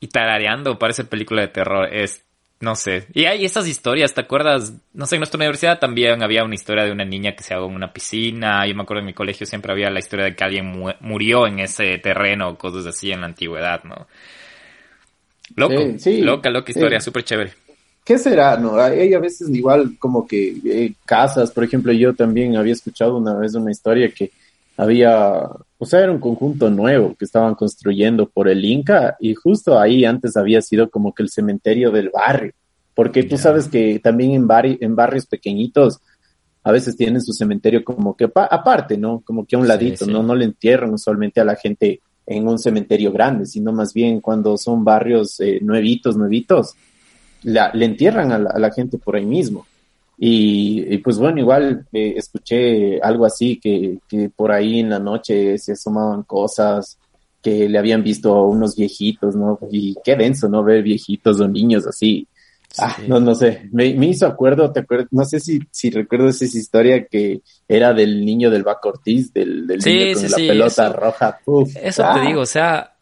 [0.00, 1.88] y tarareando parece película de terror.
[1.92, 2.25] Es
[2.60, 3.06] no sé.
[3.12, 4.72] Y hay esas historias, ¿te acuerdas?
[4.94, 7.68] No sé, en nuestra universidad también había una historia de una niña que se ahogó
[7.68, 8.66] en una piscina.
[8.66, 11.60] Yo me acuerdo en mi colegio siempre había la historia de que alguien murió en
[11.60, 14.06] ese terreno, cosas así en la antigüedad, ¿no?
[15.54, 17.52] Loco, sí, loca, loca historia, súper chévere.
[18.04, 18.56] ¿Qué será?
[18.56, 23.16] No, hay a veces igual como que eh, casas, por ejemplo, yo también había escuchado
[23.16, 24.30] una vez una historia que
[24.76, 29.78] había, o sea, era un conjunto nuevo que estaban construyendo por el Inca y justo
[29.78, 32.52] ahí antes había sido como que el cementerio del barrio,
[32.94, 34.48] porque tú sabes que también en,
[34.80, 36.00] en barrios pequeñitos
[36.62, 39.22] a veces tienen su cementerio como que aparte, ¿no?
[39.24, 40.22] Como que a un ladito, ¿no?
[40.22, 44.56] No le entierran usualmente a la gente en un cementerio grande, sino más bien cuando
[44.58, 46.74] son barrios eh, nuevitos, nuevitos,
[47.44, 49.64] la, le entierran a la gente por ahí mismo.
[50.18, 55.58] Y, pues bueno, igual eh, escuché algo así, que, que por ahí en la noche
[55.58, 56.98] se asomaban cosas
[57.42, 59.58] que le habían visto a unos viejitos, ¿no?
[59.70, 60.64] Y qué denso, ¿no?
[60.64, 62.26] Ver viejitos o niños así.
[62.78, 66.42] Ah, no, no sé, me, me, hizo acuerdo, te acuerdas, no sé si, si recuerdas
[66.42, 70.92] esa historia que era del niño del Baco Ortiz, del, del niño con la pelota
[70.92, 71.38] roja.
[71.82, 72.24] eso te ah.
[72.26, 72.96] digo, o sea,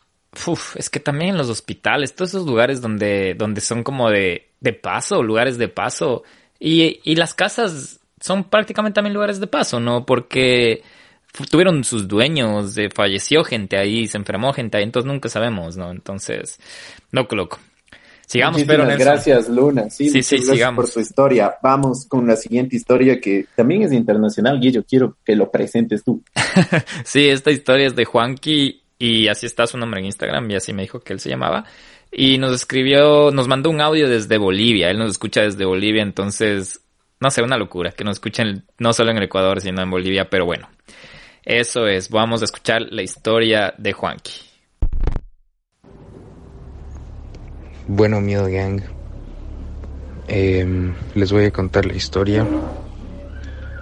[0.76, 4.72] es que también en los hospitales, todos esos lugares donde, donde son como de, de
[4.74, 6.22] paso, lugares de paso,
[6.58, 10.06] y, y las casas son prácticamente también lugares de paso, ¿no?
[10.06, 10.82] Porque
[11.50, 15.90] tuvieron sus dueños, de, falleció gente ahí, se enfermó gente ahí, entonces nunca sabemos, ¿no?
[15.90, 16.58] Entonces,
[17.10, 17.58] loco, loco.
[18.26, 19.90] Sigamos, pero gracias, Luna.
[19.90, 20.76] Sí, sí, sí sigamos.
[20.76, 21.56] por su historia.
[21.62, 26.02] Vamos con la siguiente historia que también es internacional y yo quiero que lo presentes
[26.02, 26.22] tú.
[27.04, 30.72] sí, esta historia es de Juanqui y así está su nombre en Instagram y así
[30.72, 31.64] me dijo que él se llamaba
[32.16, 34.88] y nos escribió, nos mandó un audio desde Bolivia.
[34.88, 36.80] Él nos escucha desde Bolivia, entonces,
[37.18, 40.30] no sé, una locura que nos escuchen no solo en el Ecuador, sino en Bolivia,
[40.30, 40.68] pero bueno.
[41.44, 44.32] Eso es, vamos a escuchar la historia de Juanqui.
[47.88, 48.80] Bueno, Miedo Gang,
[50.28, 52.46] em, les voy a contar la historia.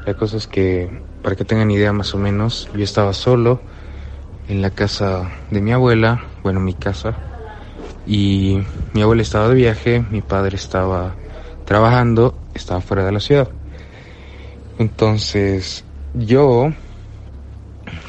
[0.06, 0.90] La cosa es que,
[1.22, 3.60] para que tengan idea más o menos, yo estaba solo
[4.48, 7.31] en la casa de mi abuela, bueno, mi casa,
[8.06, 8.58] y
[8.92, 11.16] mi abuela estaba de viaje, mi padre estaba
[11.64, 13.48] trabajando, estaba fuera de la ciudad.
[14.78, 16.72] Entonces yo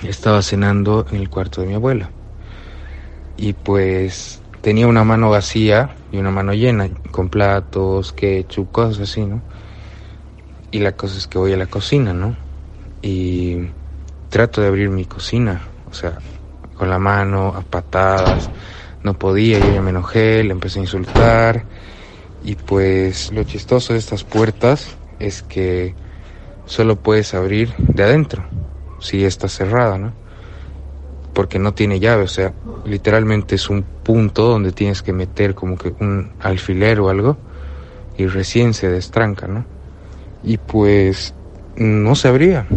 [0.03, 2.11] estaba cenando en el cuarto de mi abuela
[3.37, 9.25] y pues tenía una mano vacía y una mano llena con platos, ketchup, cosas así,
[9.25, 9.41] ¿no?
[10.71, 12.35] Y la cosa es que voy a la cocina, ¿no?
[13.01, 13.69] Y
[14.29, 16.17] trato de abrir mi cocina, o sea,
[16.73, 18.49] con la mano, a patadas
[19.03, 21.65] no podía, yo ya me enojé, le empecé a insultar.
[22.43, 25.95] Y pues lo chistoso de estas puertas es que
[26.65, 28.43] solo puedes abrir de adentro,
[28.99, 30.13] si está cerrada, ¿no?
[31.33, 32.53] Porque no tiene llave, o sea,
[32.85, 37.37] literalmente es un punto donde tienes que meter como que un alfiler o algo
[38.17, 39.65] y recién se destranca, ¿no?
[40.43, 41.33] Y pues
[41.75, 42.67] no se abría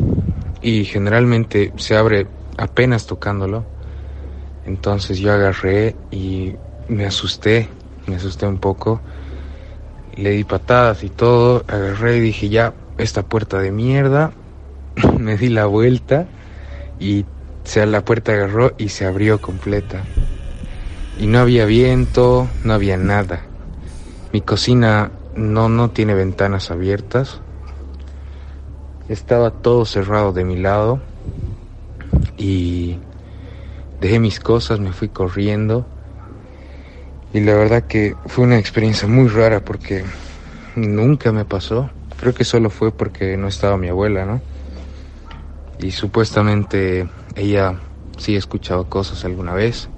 [0.62, 3.64] y generalmente se abre apenas tocándolo
[4.66, 6.54] entonces yo agarré y
[6.88, 7.68] me asusté,
[8.06, 9.00] me asusté un poco.
[10.14, 14.32] Le di patadas y todo, agarré y dije ya, esta puerta de mierda.
[15.18, 16.26] me di la vuelta
[16.98, 17.24] y
[17.64, 20.02] sea, la puerta agarró y se abrió completa.
[21.18, 23.42] Y no había viento, no había nada.
[24.32, 27.40] Mi cocina no, no tiene ventanas abiertas.
[29.08, 31.00] Estaba todo cerrado de mi lado
[32.36, 32.98] y
[34.06, 35.84] dejé mis cosas, me fui corriendo.
[37.34, 40.04] Y la verdad que fue una experiencia muy rara porque
[40.76, 41.90] nunca me pasó.
[42.18, 44.40] Creo que solo fue porque no estaba mi abuela, ¿no?
[45.78, 47.80] Y supuestamente ella
[48.16, 49.88] sí ha escuchado cosas alguna vez,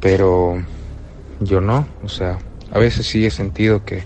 [0.00, 0.62] pero
[1.40, 1.88] yo no.
[2.02, 2.38] O sea,
[2.70, 4.04] a veces sí he sentido que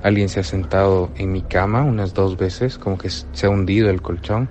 [0.00, 3.90] alguien se ha sentado en mi cama unas dos veces, como que se ha hundido
[3.90, 4.48] el colchón.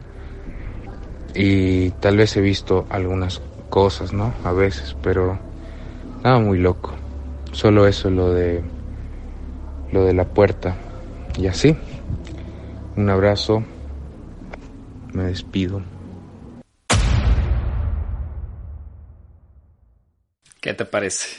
[1.34, 3.42] Y tal vez he visto algunas
[3.72, 4.36] cosas, ¿no?
[4.44, 5.40] A veces, pero
[6.24, 6.92] nada muy loco.
[7.52, 8.62] Solo eso lo de
[9.92, 10.76] lo de la puerta.
[11.40, 11.76] Y así.
[12.96, 13.64] Un abrazo.
[15.14, 15.82] Me despido.
[20.62, 21.30] ¿Qué te parece?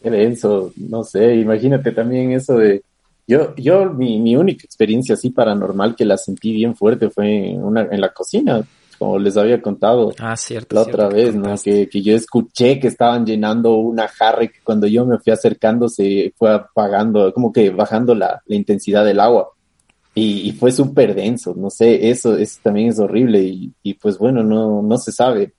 [0.00, 2.82] Qué denso, no sé, imagínate también eso de
[3.26, 7.62] yo, yo, mi, mi única experiencia así paranormal que la sentí bien fuerte fue en,
[7.62, 8.62] una, en la cocina
[9.02, 11.56] como les había contado ah, cierto, la otra vez, ¿no?
[11.60, 15.32] Que, que, yo escuché que estaban llenando una jarra y que cuando yo me fui
[15.32, 19.48] acercando se fue apagando, como que bajando la, la intensidad del agua.
[20.14, 24.18] Y, y fue súper denso, no sé, eso, eso también es horrible y, y pues
[24.18, 25.52] bueno, no, no se sabe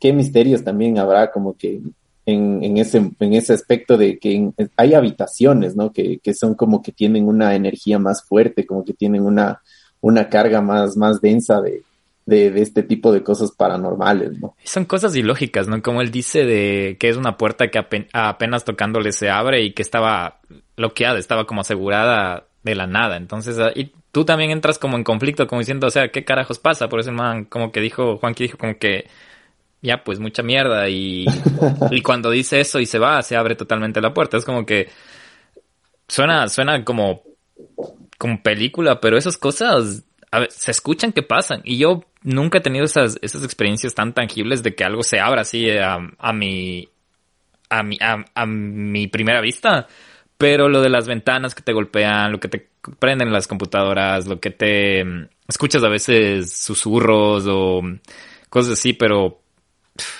[0.00, 1.80] qué misterios también habrá como que
[2.26, 5.92] en, en, ese, en ese aspecto de que hay habitaciones, ¿no?
[5.92, 9.62] Que, que son como que tienen una energía más fuerte, como que tienen una,
[10.00, 11.84] una carga más, más densa de,
[12.26, 14.54] de, de, este tipo de cosas paranormales, ¿no?
[14.64, 15.82] Son cosas ilógicas, ¿no?
[15.82, 17.78] Como él dice de que es una puerta que
[18.12, 20.40] apenas tocándole se abre y que estaba
[20.76, 23.16] bloqueada, estaba como asegurada de la nada.
[23.16, 26.58] Entonces, ah, y tú también entras como en conflicto, como diciendo, o sea, ¿qué carajos
[26.58, 26.88] pasa?
[26.88, 29.08] Por eso man, como que dijo, Juanqui dijo como que
[29.80, 31.26] ya pues mucha mierda y,
[31.90, 34.36] y cuando dice eso y se va, se abre totalmente la puerta.
[34.36, 34.88] Es como que
[36.08, 37.22] suena, suena como,
[38.18, 41.60] como película, pero esas cosas a ver, se escuchan que pasan.
[41.62, 45.42] Y yo nunca he tenido esas, esas experiencias tan tangibles de que algo se abra
[45.42, 46.88] así a, a mi,
[47.68, 49.86] a mi, a, mi primera vista.
[50.38, 54.40] Pero lo de las ventanas que te golpean, lo que te prenden las computadoras, lo
[54.40, 55.04] que te
[55.46, 57.82] escuchas a veces susurros o
[58.48, 59.42] cosas así, pero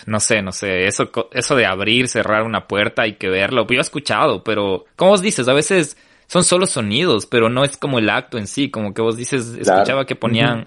[0.06, 3.78] no sé, no sé, eso, eso de abrir, cerrar una puerta y que verlo, yo
[3.78, 5.96] he escuchado, pero, como vos dices, a veces
[6.26, 9.54] son solo sonidos, pero no es como el acto en sí, como que vos dices,
[9.58, 10.64] escuchaba que ponían,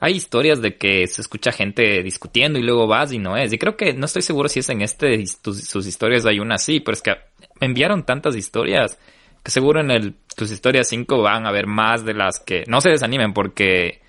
[0.00, 3.58] hay historias de que se escucha gente discutiendo y luego vas y no es, y
[3.58, 6.94] creo que no estoy seguro si es en este, sus historias hay una así, pero
[6.94, 7.12] es que
[7.60, 8.98] me enviaron tantas historias
[9.42, 12.80] que seguro en el, tus historias 5 van a haber más de las que, no
[12.80, 14.00] se desanimen porque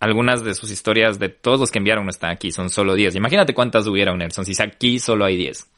[0.00, 3.14] algunas de sus historias de todos los que enviaron no están aquí, son solo 10.
[3.14, 5.70] Imagínate cuántas hubiera, Nelson, si aquí solo hay 10.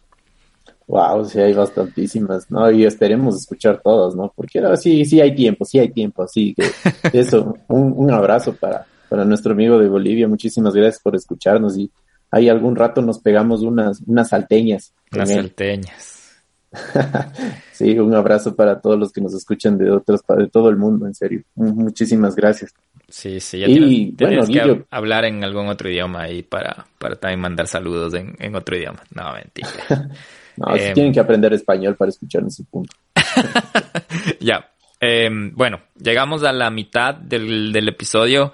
[0.86, 2.70] Wow, sí hay bastantísimas, ¿no?
[2.70, 4.32] Y esperemos escuchar todas, ¿no?
[4.34, 6.64] Porque ahora sí, sí hay tiempo, sí hay tiempo, así que
[7.18, 11.90] eso, un, un abrazo para, para nuestro amigo de Bolivia, muchísimas gracias por escucharnos y
[12.30, 14.92] ahí algún rato nos pegamos unas, unas salteñas.
[15.12, 16.42] Unas salteñas.
[17.72, 21.06] sí, un abrazo para todos los que nos escuchan de otros, de todo el mundo,
[21.06, 21.42] en serio.
[21.54, 22.74] Muchísimas gracias.
[23.08, 27.40] Sí, sí, ya y, tienes, que hablar en algún otro idioma ahí para, para también
[27.40, 29.02] mandar saludos en, en otro idioma.
[29.14, 29.68] No, mentira.
[30.56, 32.94] no, eh, tienen que aprender español para escuchar ese punto.
[34.40, 34.70] ya.
[35.00, 38.52] Eh, bueno, llegamos a la mitad del, del episodio.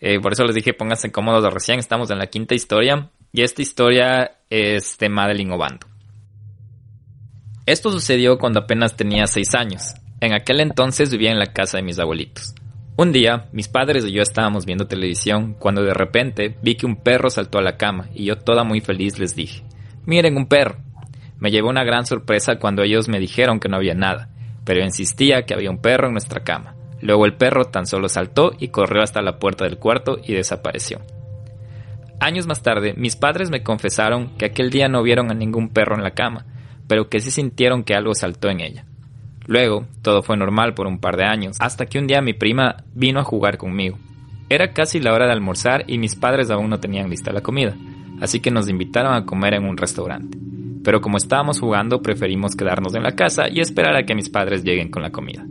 [0.00, 1.78] Eh, por eso les dije, pónganse cómodos de recién.
[1.78, 3.10] Estamos en la quinta historia.
[3.32, 5.86] Y esta historia es de Madeline Obando.
[7.66, 9.94] Esto sucedió cuando apenas tenía seis años.
[10.20, 12.54] En aquel entonces vivía en la casa de mis abuelitos.
[12.96, 16.96] Un día, mis padres y yo estábamos viendo televisión cuando de repente vi que un
[16.96, 19.62] perro saltó a la cama y yo toda muy feliz les dije,
[20.04, 20.78] miren un perro.
[21.38, 24.30] Me llevó una gran sorpresa cuando ellos me dijeron que no había nada,
[24.64, 26.74] pero insistía que había un perro en nuestra cama.
[27.00, 31.00] Luego el perro tan solo saltó y corrió hasta la puerta del cuarto y desapareció.
[32.20, 35.94] Años más tarde, mis padres me confesaron que aquel día no vieron a ningún perro
[35.94, 36.46] en la cama,
[36.88, 38.84] pero que sí sintieron que algo saltó en ella.
[39.46, 42.84] Luego, todo fue normal por un par de años, hasta que un día mi prima
[42.92, 43.98] vino a jugar conmigo.
[44.50, 47.76] Era casi la hora de almorzar y mis padres aún no tenían lista la comida,
[48.20, 50.36] así que nos invitaron a comer en un restaurante.
[50.84, 54.64] Pero como estábamos jugando, preferimos quedarnos en la casa y esperar a que mis padres
[54.64, 55.44] lleguen con la comida.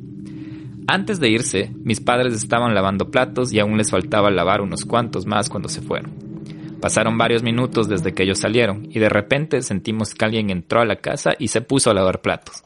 [0.88, 5.26] Antes de irse, mis padres estaban lavando platos y aún les faltaba lavar unos cuantos
[5.26, 6.14] más cuando se fueron.
[6.82, 10.86] Pasaron varios minutos desde que ellos salieron y de repente sentimos que alguien entró a
[10.86, 12.64] la casa y se puso a lavar platos.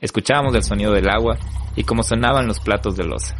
[0.00, 1.36] Escuchábamos el sonido del agua
[1.76, 3.36] y cómo sonaban los platos de losa.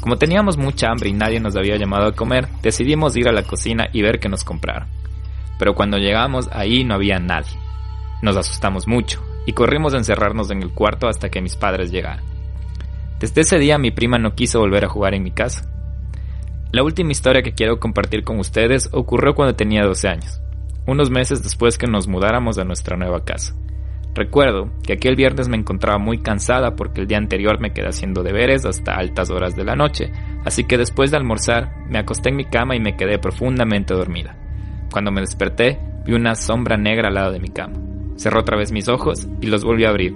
[0.00, 3.44] Como teníamos mucha hambre y nadie nos había llamado a comer, decidimos ir a la
[3.44, 4.88] cocina y ver qué nos compraron.
[5.58, 7.63] Pero cuando llegamos ahí no había nadie.
[8.24, 12.24] Nos asustamos mucho y corrimos a encerrarnos en el cuarto hasta que mis padres llegaran.
[13.20, 15.68] Desde ese día mi prima no quiso volver a jugar en mi casa.
[16.72, 20.40] La última historia que quiero compartir con ustedes ocurrió cuando tenía 12 años,
[20.86, 23.54] unos meses después que nos mudáramos a nuestra nueva casa.
[24.14, 28.22] Recuerdo que aquel viernes me encontraba muy cansada porque el día anterior me quedé haciendo
[28.22, 30.10] deberes hasta altas horas de la noche,
[30.46, 34.34] así que después de almorzar me acosté en mi cama y me quedé profundamente dormida.
[34.90, 37.93] Cuando me desperté vi una sombra negra al lado de mi cama.
[38.16, 40.14] Cerró otra vez mis ojos y los volví a abrir,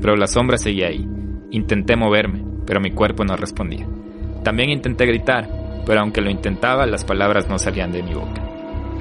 [0.00, 1.06] pero la sombra seguía ahí.
[1.50, 3.86] Intenté moverme, pero mi cuerpo no respondía.
[4.44, 5.48] También intenté gritar,
[5.84, 8.42] pero aunque lo intentaba, las palabras no salían de mi boca.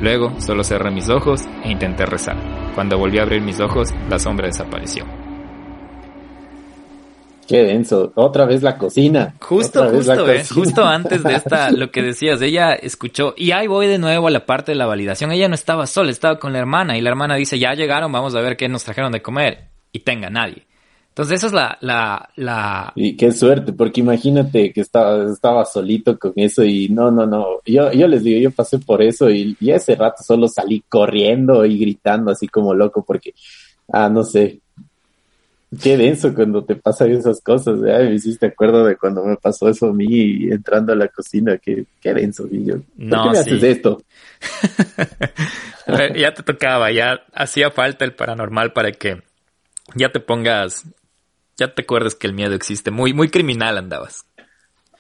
[0.02, 2.38] Luego solo cerré mis ojos e intenté rezar.
[2.74, 5.19] Cuando volví a abrir mis ojos, la sombra desapareció.
[7.50, 8.12] Qué denso.
[8.14, 9.34] Otra vez la cocina.
[9.40, 10.44] Justo, justo, eh.
[10.46, 14.30] justo antes de esta, lo que decías, ella escuchó, y ahí voy de nuevo a
[14.30, 15.32] la parte de la validación.
[15.32, 18.36] Ella no estaba sola, estaba con la hermana, y la hermana dice, ya llegaron, vamos
[18.36, 19.70] a ver qué nos trajeron de comer.
[19.92, 20.68] Y tenga nadie.
[21.08, 22.94] Entonces esa es la, la, la...
[22.96, 27.48] Y qué suerte, porque imagínate que estaba, estaba solito con eso y no, no, no.
[27.66, 31.66] Yo, yo les digo, yo pasé por eso y, y ese rato solo salí corriendo
[31.66, 33.34] y gritando así como loco porque,
[33.92, 34.60] ah, no sé,
[35.82, 38.10] Qué denso cuando te pasan esas cosas, ¿eh?
[38.10, 41.86] me hiciste acuerdo de cuando me pasó eso a mí entrando a la cocina, qué,
[42.02, 44.02] qué denso, y yo, ¿por no, qué me haces esto?
[46.16, 49.22] ya te tocaba, ya hacía falta el paranormal para que
[49.94, 50.86] ya te pongas,
[51.56, 54.26] ya te acuerdes que el miedo existe, muy, muy criminal andabas.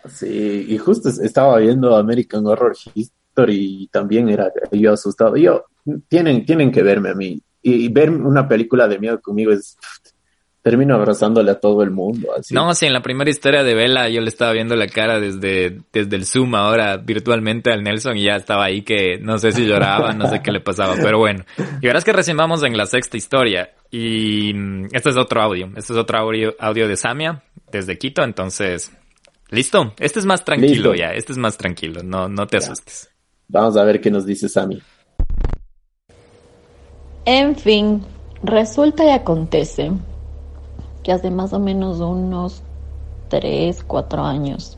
[0.07, 5.35] Sí, y justo estaba viendo American Horror History y también era yo asustado.
[5.35, 5.65] Yo,
[6.07, 7.41] tienen, tienen que verme a mí.
[7.61, 9.77] Y, ver una película de miedo conmigo es,
[10.69, 12.27] termino abrazándole a todo el mundo.
[12.37, 12.53] Así.
[12.53, 15.79] No, sí, en la primera historia de Vela yo le estaba viendo la cara desde,
[15.91, 19.65] desde el Zoom ahora virtualmente al Nelson y ya estaba ahí que no sé si
[19.65, 21.43] lloraba, no sé qué le pasaba, pero bueno.
[21.81, 25.71] Y verás que recién vamos en la sexta historia y mm, este es otro audio,
[25.75, 27.41] este es otro audio, audio de Samia
[27.71, 28.91] desde Quito, entonces,
[29.49, 33.09] listo, este es más tranquilo ya, este es más tranquilo, no, no te asustes.
[33.47, 34.79] Vamos a ver qué nos dice Sami.
[37.25, 38.03] En fin,
[38.43, 39.91] resulta y acontece
[41.11, 42.61] hace más o menos unos
[43.29, 44.77] 3, 4 años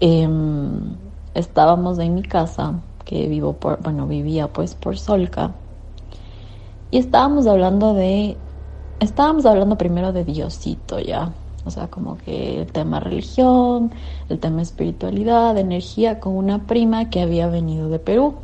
[0.00, 0.96] em,
[1.34, 5.52] estábamos en mi casa, que vivo por, bueno, vivía pues por Solca,
[6.90, 8.36] y estábamos hablando de,
[9.00, 11.32] estábamos hablando primero de Diosito ya,
[11.64, 13.90] o sea, como que el tema religión,
[14.28, 18.34] el tema espiritualidad, energía, con una prima que había venido de Perú,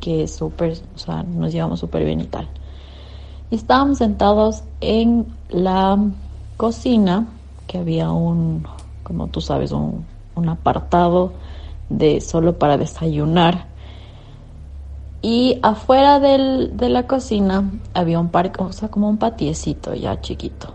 [0.00, 2.48] que es súper, o sea, nos llevamos súper bien y tal.
[3.50, 5.98] Y estábamos sentados en la
[6.56, 7.26] cocina,
[7.66, 8.66] que había un,
[9.02, 10.04] como tú sabes, un,
[10.48, 11.32] apartado
[11.88, 13.66] de solo para desayunar.
[15.22, 20.74] Y afuera de la cocina había un parque, o sea, como un patiecito ya chiquito.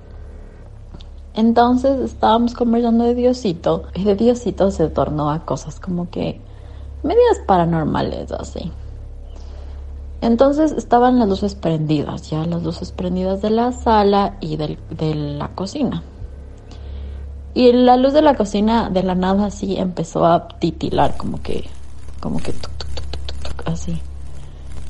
[1.33, 6.41] Entonces estábamos conversando de Diosito y de Diosito se tornó a cosas como que
[7.03, 8.71] medias paranormales así.
[10.21, 14.77] Entonces estaban las luces prendidas, ya las luces prendidas de la sala y de
[15.15, 16.03] la cocina.
[17.53, 21.65] Y la luz de la cocina de la nada así empezó a titilar, como que,
[22.21, 22.53] como que
[23.65, 23.99] así.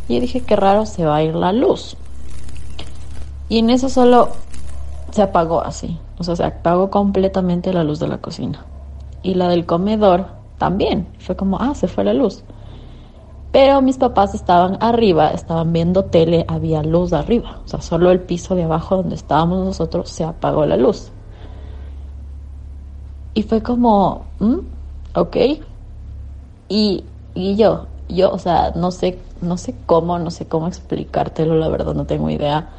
[0.08, 1.96] Y dije, qué raro se va a ir la luz.
[3.50, 4.30] Y en eso solo
[5.12, 5.98] se apagó así.
[6.20, 8.64] O sea, se apagó completamente la luz de la cocina.
[9.24, 10.28] Y la del comedor
[10.58, 11.08] también.
[11.20, 12.44] Fue como, ah, se fue la luz.
[13.52, 17.60] Pero mis papás estaban arriba, estaban viendo tele, había luz arriba.
[17.66, 21.12] O sea, solo el piso de abajo donde estábamos nosotros se apagó la luz.
[23.34, 24.60] Y fue como, ¿Mm?
[25.16, 25.38] ok.
[26.70, 31.56] Y, y yo, yo, o sea, no sé, no sé cómo, no sé cómo explicártelo,
[31.56, 32.70] la verdad no tengo idea.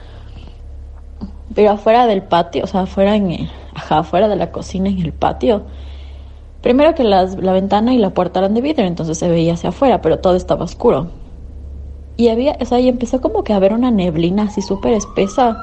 [1.54, 5.12] Pero afuera del patio, o sea, afuera en, ajá, afuera de la cocina en el
[5.12, 5.62] patio,
[6.62, 9.70] Primero que las, la ventana y la puerta eran de vidrio, entonces se veía hacia
[9.70, 11.08] afuera, pero todo estaba oscuro.
[12.16, 15.58] Y había, o sea, y empezó como que a haber una neblina así súper espesa.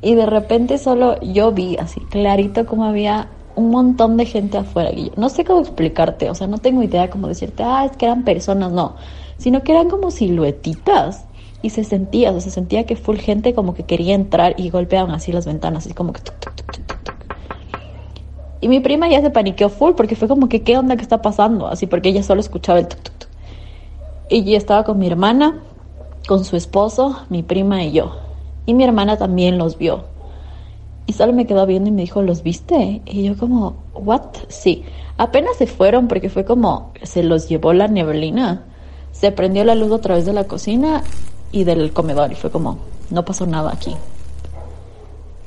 [0.00, 4.92] Y de repente solo yo vi así clarito como había un montón de gente afuera.
[4.92, 7.96] Y yo no sé cómo explicarte, o sea, no tengo idea cómo decirte, ah, es
[7.96, 8.94] que eran personas, no.
[9.38, 11.24] Sino que eran como siluetitas.
[11.62, 14.70] Y se sentía, o sea, se sentía que full gente como que quería entrar y
[14.70, 16.20] golpeaban así las ventanas, así como que...
[18.62, 21.20] Y mi prima ya se paniqueó full porque fue como que, ¿qué onda que está
[21.20, 21.66] pasando?
[21.66, 23.28] Así porque ella solo escuchaba el tuk, tuk, tuk.
[24.30, 25.60] Y yo estaba con mi hermana,
[26.28, 28.14] con su esposo, mi prima y yo.
[28.64, 30.04] Y mi hermana también los vio.
[31.06, 33.02] Y solo me quedó viendo y me dijo, ¿los viste?
[33.04, 34.22] Y yo como, ¿what?
[34.46, 34.84] Sí.
[35.18, 38.62] Apenas se fueron porque fue como, se los llevó la neblina.
[39.10, 41.02] Se prendió la luz a través de la cocina
[41.50, 42.78] y del comedor y fue como,
[43.10, 43.96] no pasó nada aquí.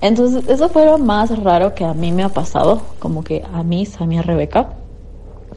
[0.05, 3.63] Entonces, eso fue lo más raro que a mí me ha pasado, como que a
[3.63, 4.75] mí, Samia Rebeca.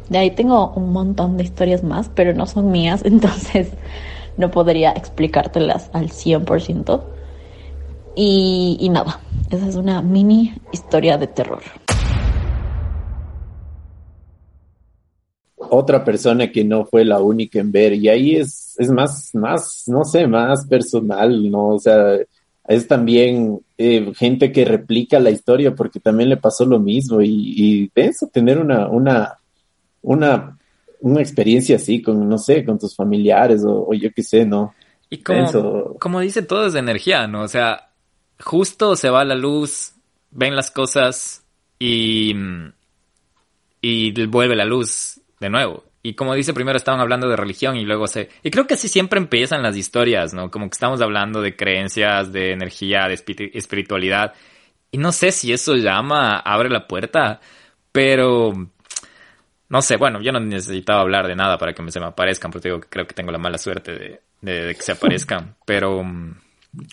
[0.08, 3.68] De ahí tengo un montón de historias más, pero no son mías, entonces
[4.38, 7.02] no podría explicártelas al 100%.
[8.16, 9.20] Y, y nada,
[9.50, 11.60] esa es una mini historia de terror.
[15.58, 19.82] Otra persona que no fue la única en ver, y ahí es, es más, más,
[19.88, 21.74] no sé, más personal, ¿no?
[21.74, 22.16] O sea,
[22.68, 27.30] es también eh, gente que replica la historia porque también le pasó lo mismo y,
[27.30, 29.38] y eso, tener una, una,
[30.02, 30.58] una,
[31.00, 34.74] una experiencia así con, no sé, con tus familiares o, yo qué sé, ¿no?
[35.08, 37.42] Y como, como dice todo es de energía, ¿no?
[37.42, 37.88] O sea,
[38.38, 39.94] justo se va la luz,
[40.30, 41.42] ven las cosas
[41.78, 42.34] y,
[43.80, 45.84] y vuelve la luz de nuevo.
[46.08, 48.30] Y como dice, primero estaban hablando de religión y luego se...
[48.42, 50.50] Y creo que así siempre empiezan las historias, ¿no?
[50.50, 53.14] Como que estamos hablando de creencias, de energía, de
[53.52, 54.32] espiritualidad.
[54.90, 57.40] y no sé si eso llama, abre la puerta,
[57.92, 58.54] pero
[59.68, 62.68] no sé, bueno, yo no necesitaba hablar de nada para que se me aparezcan, porque
[62.68, 63.92] digo que creo que tengo la mala suerte
[64.40, 66.36] de, que se aparezcan, pero mm,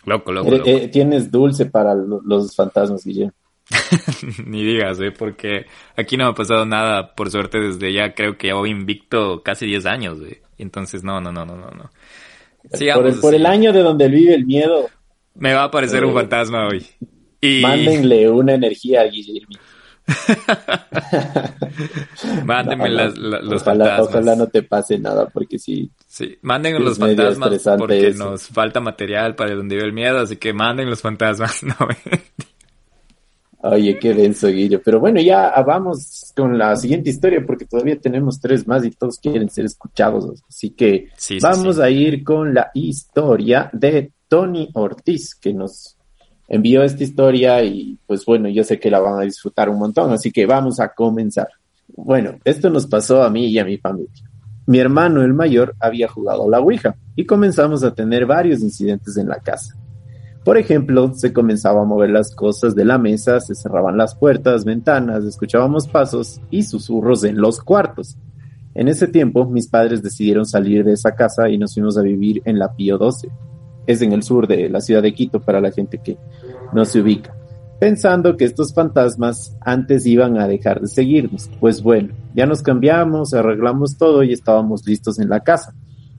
[0.05, 0.53] loco, loco.
[0.53, 3.33] Eh, eh, tienes dulce para los fantasmas, Guillermo.
[4.45, 5.11] Ni digas, ¿eh?
[5.11, 8.69] porque aquí no me ha pasado nada, por suerte, desde ya creo que ya voy
[8.69, 10.19] invicto casi 10 años.
[10.57, 11.71] Entonces, no, no, no, no, no.
[11.71, 11.89] no.
[12.93, 14.89] por, el, por el año de donde vive el miedo.
[15.33, 16.85] Me va a aparecer un eh, fantasma hoy.
[17.41, 17.61] Y...
[17.61, 19.57] Mándenle una energía a Guillermo.
[22.45, 24.07] Mándenme los fantasmas.
[24.07, 25.89] Ojalá no te pase nada, porque sí.
[26.07, 30.53] Sí, manden los fantasmas porque nos falta material para donde vive el miedo, así que
[30.53, 31.63] manden los fantasmas.
[31.63, 31.75] No,
[33.67, 34.79] Oye, qué denso, Guillo.
[34.83, 39.17] Pero bueno, ya vamos con la siguiente historia porque todavía tenemos tres más y todos
[39.17, 40.43] quieren ser escuchados.
[40.47, 41.09] Así que
[41.41, 45.97] vamos a ir con la historia de Tony Ortiz, que nos
[46.47, 50.13] envió esta historia y pues bueno, yo sé que la van a disfrutar un montón,
[50.13, 51.47] así que vamos a comenzar.
[51.87, 54.29] Bueno, esto nos pasó a mí y a mi familia.
[54.67, 59.27] Mi hermano, el mayor, había jugado la Ouija y comenzamos a tener varios incidentes en
[59.27, 59.75] la casa.
[60.45, 64.63] Por ejemplo, se comenzaba a mover las cosas de la mesa, se cerraban las puertas,
[64.63, 68.15] ventanas, escuchábamos pasos y susurros en los cuartos.
[68.75, 72.43] En ese tiempo, mis padres decidieron salir de esa casa y nos fuimos a vivir
[72.45, 73.27] en la Pío 12.
[73.87, 76.15] Es en el sur de la ciudad de Quito para la gente que
[76.73, 77.35] no se ubica.
[77.79, 81.49] Pensando que estos fantasmas antes iban a dejar de seguirnos.
[81.59, 85.73] Pues bueno, ya nos cambiamos, arreglamos todo y estábamos listos en la casa.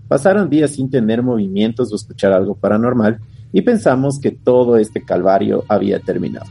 [0.08, 3.20] Pasaron días sin tener movimientos o escuchar algo paranormal
[3.52, 6.46] y pensamos que todo este calvario había terminado.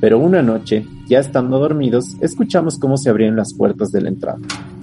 [0.00, 4.38] Pero una noche, ya estando dormidos, escuchamos cómo se abrían las puertas de la entrada.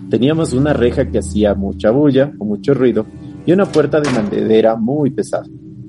[0.09, 3.05] Teníamos una reja que hacía mucha bulla o mucho ruido
[3.45, 5.45] y una puerta de madera muy pesada.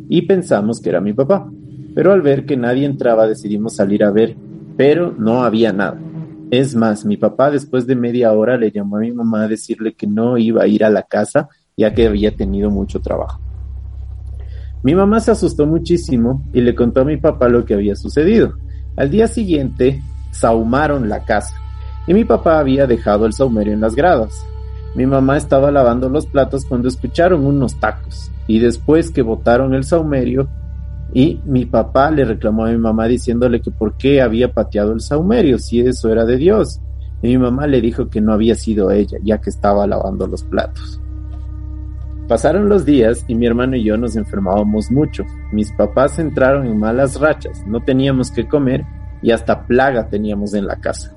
[0.09, 1.51] Y pensamos que era mi papá.
[1.95, 4.37] Pero al ver que nadie entraba decidimos salir a ver,
[4.76, 6.01] pero no había nada.
[6.51, 9.95] Es más, mi papá después de media hora le llamó a mi mamá a decirle
[9.95, 13.41] que no iba a ir a la casa ya que había tenido mucho trabajo.
[14.85, 18.53] Mi mamá se asustó muchísimo y le contó a mi papá lo que había sucedido.
[18.97, 21.57] Al día siguiente, sahumaron la casa
[22.07, 24.45] y mi papá había dejado el saumerio en las gradas.
[24.95, 29.85] Mi mamá estaba lavando los platos cuando escucharon unos tacos y después que botaron el
[29.85, 30.49] saumerio
[31.14, 35.01] y mi papá le reclamó a mi mamá diciéndole que por qué había pateado el
[35.01, 36.82] saumerio si eso era de Dios.
[37.22, 40.43] Y mi mamá le dijo que no había sido ella ya que estaba lavando los
[40.43, 41.01] platos.
[42.29, 45.25] Pasaron los días y mi hermano y yo nos enfermábamos mucho.
[45.53, 48.85] Mis papás entraron en malas rachas, no teníamos que comer
[49.20, 51.14] y hasta plaga teníamos en la casa.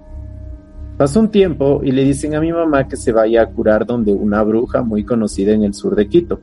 [0.97, 4.11] Pasó un tiempo y le dicen a mi mamá que se vaya a curar donde
[4.11, 6.41] una bruja muy conocida en el sur de Quito.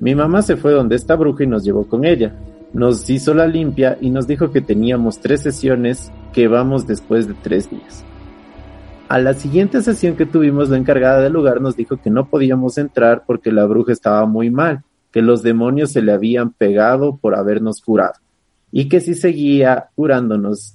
[0.00, 2.34] Mi mamá se fue donde esta bruja y nos llevó con ella.
[2.74, 7.34] Nos hizo la limpia y nos dijo que teníamos tres sesiones que vamos después de
[7.42, 8.04] tres días.
[9.08, 12.76] A la siguiente sesión que tuvimos, la encargada del lugar nos dijo que no podíamos
[12.76, 14.82] entrar porque la bruja estaba muy mal,
[15.12, 18.14] que los demonios se le habían pegado por habernos curado
[18.72, 20.74] y que si seguía curándonos,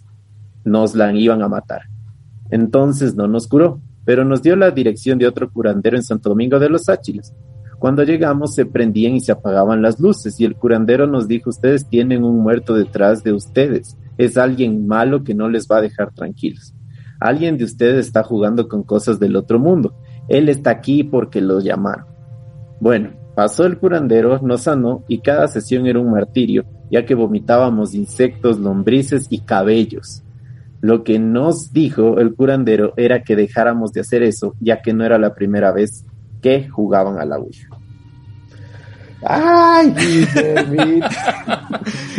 [0.64, 1.82] nos la iban a matar.
[2.50, 6.58] Entonces no nos curó, pero nos dio la dirección de otro curandero en Santo Domingo
[6.58, 7.34] de los Áchiles.
[7.80, 11.90] Cuando llegamos se prendían y se apagaban las luces y el curandero nos dijo, ustedes
[11.90, 16.14] tienen un muerto detrás de ustedes, es alguien malo que no les va a dejar
[16.14, 16.74] tranquilos.
[17.22, 19.94] Alguien de ustedes está jugando con cosas del otro mundo.
[20.28, 22.06] Él está aquí porque lo llamaron.
[22.80, 27.94] Bueno, pasó el curandero, nos sanó y cada sesión era un martirio, ya que vomitábamos
[27.94, 30.24] insectos, lombrices y cabellos.
[30.82, 35.06] Lo que nos dijo el curandero era que dejáramos de hacer eso, ya que no
[35.06, 36.04] era la primera vez
[36.42, 37.70] que jugaban a la Ouija.
[39.24, 39.94] Ay,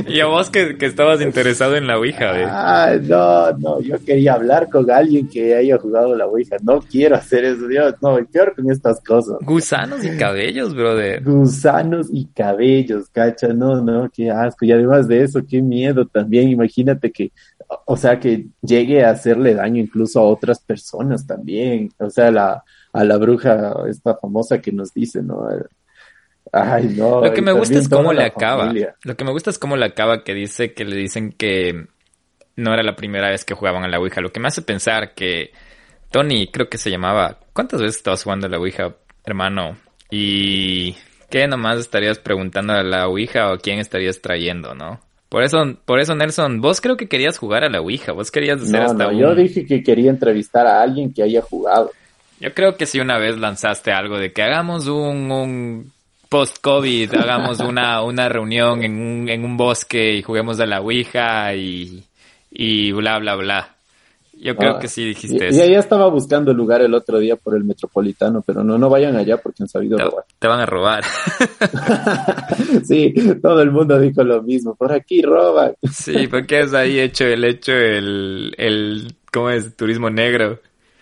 [0.07, 2.46] y a vos que, estabas interesado en la Ouija, ¿eh?
[2.48, 6.57] Ay, no, no, yo quería hablar con alguien que haya jugado la Ouija.
[6.62, 9.38] No quiero hacer eso, Dios, no, peor con estas cosas.
[9.40, 11.24] Gusanos y cabellos, brother.
[11.24, 14.64] Gusanos y cabellos, cacha, no, no, qué asco.
[14.64, 16.50] Y además de eso, qué miedo también.
[16.50, 17.32] Imagínate que,
[17.84, 21.90] o sea, que llegue a hacerle daño incluso a otras personas también.
[21.98, 25.48] O sea, la, a la bruja esta famosa que nos dice, ¿no?
[26.51, 27.20] Ay, no.
[27.22, 28.72] Lo que me gusta es cómo le acaba.
[29.05, 31.86] Lo que me gusta es cómo le acaba que dice que le dicen que
[32.57, 34.20] no era la primera vez que jugaban a la Ouija.
[34.20, 35.53] Lo que me hace pensar que
[36.11, 37.38] Tony, creo que se llamaba.
[37.53, 39.76] ¿Cuántas veces estabas jugando a la Ouija, hermano?
[40.11, 40.95] Y
[41.30, 45.01] ¿qué nomás estarías preguntando a la Ouija o quién estarías trayendo, no?
[45.30, 48.61] Por eso, por eso, Nelson, vos creo que querías jugar a la Ouija, vos querías
[48.61, 51.90] hacer hasta no, yo dije que quería entrevistar a alguien que haya jugado.
[52.38, 55.91] Yo creo que si una vez lanzaste algo de que hagamos un
[56.33, 61.55] post-COVID hagamos una, una reunión en un, en un bosque y juguemos a la Ouija
[61.55, 62.03] y,
[62.51, 63.68] y bla, bla, bla.
[64.41, 65.62] Yo creo Ah, que sí Y, dijiste y eso.
[65.62, 69.37] ella estaba buscando lugar el otro día por el metropolitano, pero no, no vayan allá
[69.37, 70.24] porque han sabido Te, robar.
[70.41, 71.05] te van a robar.
[72.85, 74.74] sí, todo el mundo dijo lo mismo.
[74.74, 75.74] Por aquí roban.
[75.93, 79.76] Sí, porque es ahí hecho el hecho el, el, ¿cómo es?
[79.76, 80.59] Turismo negro.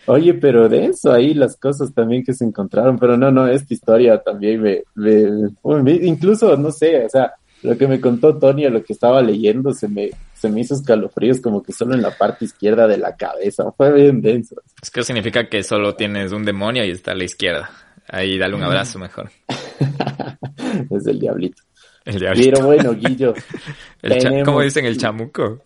[0.06, 3.72] Oye, pero de eso ahí las cosas también que se encontraron, pero no, no, esta
[3.74, 5.50] historia también me, me-
[5.82, 7.32] me- incluso, no sé, o sea,
[7.62, 11.40] lo que me contó Tony, lo que estaba leyendo, se me, se me hizo escalofríos
[11.40, 14.56] como que solo en la parte izquierda de la cabeza, fue bien denso.
[14.82, 17.70] Es que significa que solo tienes un demonio y está a la izquierda.
[18.08, 19.30] Ahí dale un abrazo mejor.
[20.90, 21.62] es el diablito.
[22.04, 22.50] El diablito.
[22.54, 23.34] Pero bueno, Guillo,
[24.02, 25.60] El tenemos- ¿Cómo dicen el chamuco?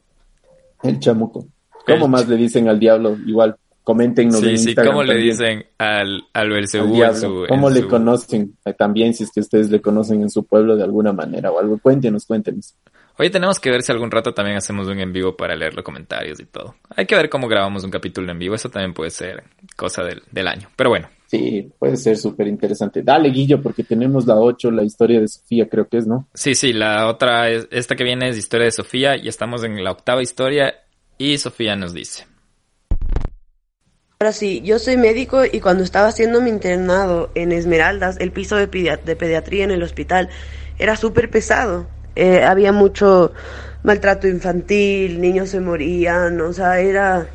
[0.83, 1.47] el chamuco.
[1.87, 3.17] ¿Cómo El más le dicen al diablo?
[3.27, 5.31] Igual, coméntenos Sí, en sí, Instagram ¿cómo le también.
[5.31, 7.45] dicen al, al al Belcebú en su...
[7.49, 8.57] ¿Cómo en le su- conocen?
[8.65, 11.61] Eh, También, si es que ustedes le conocen en su pueblo de alguna manera o
[11.61, 11.79] algo.
[11.79, 12.75] Cuéntenos, cuéntenos.
[13.17, 15.85] Oye, tenemos que ver si algún rato también hacemos un en vivo para leer los
[15.85, 16.75] comentarios y todo.
[16.97, 18.57] Hay que ver cómo grabamos un capítulo en vivo.
[18.57, 19.45] Eso también puede ser
[19.77, 20.69] cosa del, del año.
[20.75, 23.03] Pero bueno, Sí, puede ser súper interesante.
[23.03, 26.29] Dale, Guillo, porque tenemos la 8, la historia de Sofía, creo que es, ¿no?
[26.33, 29.83] sí, sí, la otra, es, esta que viene es historia de Sofía y estamos en
[29.83, 30.75] la octava historia
[31.19, 32.27] y Sofía nos dice.
[34.21, 38.57] Ahora sí, yo soy médico y cuando estaba haciendo mi internado en Esmeraldas, el piso
[38.57, 40.31] de, pedia- de pediatría en el hospital
[40.79, 41.91] era súper pesado.
[42.15, 43.33] Eh, había mucho
[43.83, 47.29] maltrato infantil, niños se morían, o sea, era,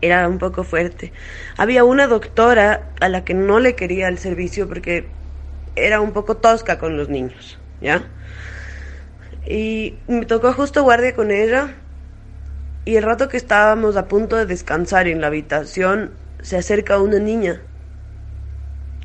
[0.00, 1.12] era un poco fuerte.
[1.56, 5.14] Había una doctora a la que no le quería el servicio porque
[5.76, 8.10] era un poco tosca con los niños, ¿ya?
[9.44, 11.76] Y me tocó justo guardia con ella
[12.84, 17.18] y el rato que estábamos a punto de descansar en la habitación, se acerca una
[17.18, 17.62] niña.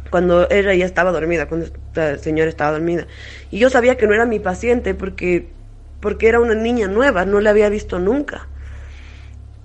[0.09, 3.07] Cuando ella ya estaba dormida, cuando esta señora estaba dormida.
[3.51, 5.53] Y yo sabía que no era mi paciente porque,
[5.99, 8.47] porque era una niña nueva, no la había visto nunca.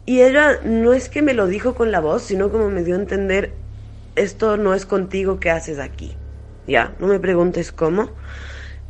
[0.05, 2.97] Y ella no es que me lo dijo con la voz, sino como me dio
[2.97, 3.63] a entender,
[4.17, 6.19] esto no es contigo, ¿qué haces aquí?
[6.67, 8.11] Ya, no me preguntes cómo,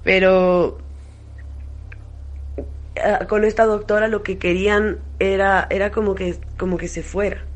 [0.03, 0.82] pero
[3.29, 7.47] con esta doctora lo que querían era, era como que, como que se fuera.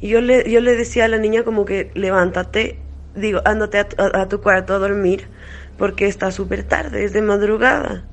[0.00, 3.88] Y yo le, yo le decía a la niña como que levántate, digo, ándate a,
[3.88, 5.30] tu- a- tu cuarto a dormir,
[5.76, 8.08] porque está súper tarde, es de madrugada.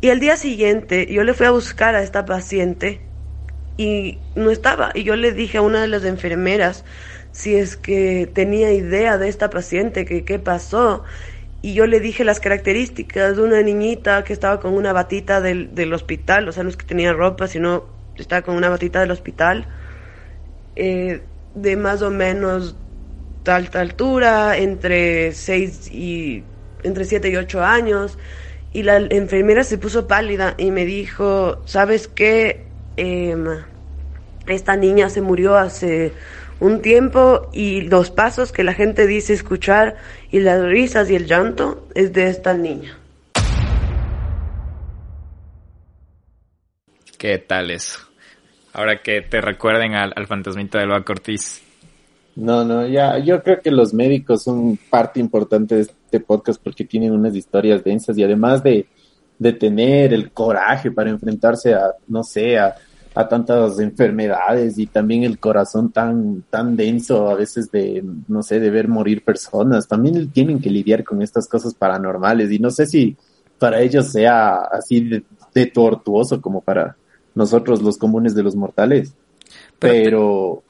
[0.00, 3.10] Y el día siguiente yo le fui a buscar a esta paciente
[3.76, 4.92] y no estaba.
[4.94, 6.84] Y yo le dije a una de las enfermeras
[7.32, 11.04] si es que tenía idea de esta paciente, que qué pasó.
[11.62, 15.74] Y yo le dije las características de una niñita que estaba con una batita del,
[15.74, 17.84] del hospital, o sea, no es que tenía ropa, sino
[18.16, 19.66] estaba con una batita del hospital,
[20.76, 21.20] eh,
[21.54, 22.76] de más o menos
[23.46, 26.44] alta altura, entre 6 y
[26.82, 28.18] entre 7 y 8 años.
[28.72, 32.66] Y la enfermera se puso pálida y me dijo, ¿sabes qué?
[32.96, 33.44] Em,
[34.46, 36.12] esta niña se murió hace
[36.60, 39.96] un tiempo y los pasos que la gente dice escuchar
[40.30, 42.96] y las risas y el llanto es de esta niña.
[47.18, 47.98] ¿Qué tal eso?
[48.72, 51.62] Ahora que te recuerden al, al fantasmita de Loa Cortiz.
[52.36, 56.84] No, no, ya, yo creo que los médicos son parte importante de este podcast porque
[56.84, 58.86] tienen unas historias densas y además de,
[59.38, 62.76] de tener el coraje para enfrentarse a, no sé, a,
[63.14, 68.60] a tantas enfermedades y también el corazón tan, tan denso a veces de, no sé,
[68.60, 72.86] de ver morir personas, también tienen que lidiar con estas cosas paranormales y no sé
[72.86, 73.16] si
[73.58, 76.96] para ellos sea así de, de tortuoso como para
[77.34, 79.12] nosotros los comunes de los mortales,
[79.78, 80.62] Pero- pero,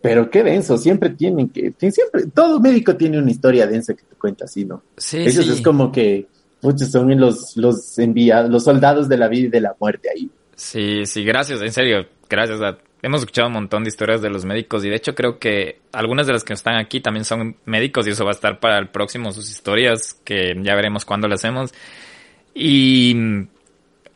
[0.00, 4.02] pero qué denso, siempre tienen que, que siempre, todo médico tiene una historia densa que
[4.02, 4.82] te cuenta así, ¿no?
[4.96, 5.52] Sí, Ellos sí.
[5.52, 6.26] es como que,
[6.62, 10.30] muchos son los, los enviados, los soldados de la vida y de la muerte ahí.
[10.58, 12.60] Sí, sí, gracias, en serio, gracias.
[12.60, 15.78] A, hemos escuchado un montón de historias de los médicos y de hecho creo que
[15.92, 18.76] algunas de las que están aquí también son médicos y eso va a estar para
[18.78, 21.72] el próximo, sus historias, que ya veremos cuándo las hacemos.
[22.54, 23.14] Y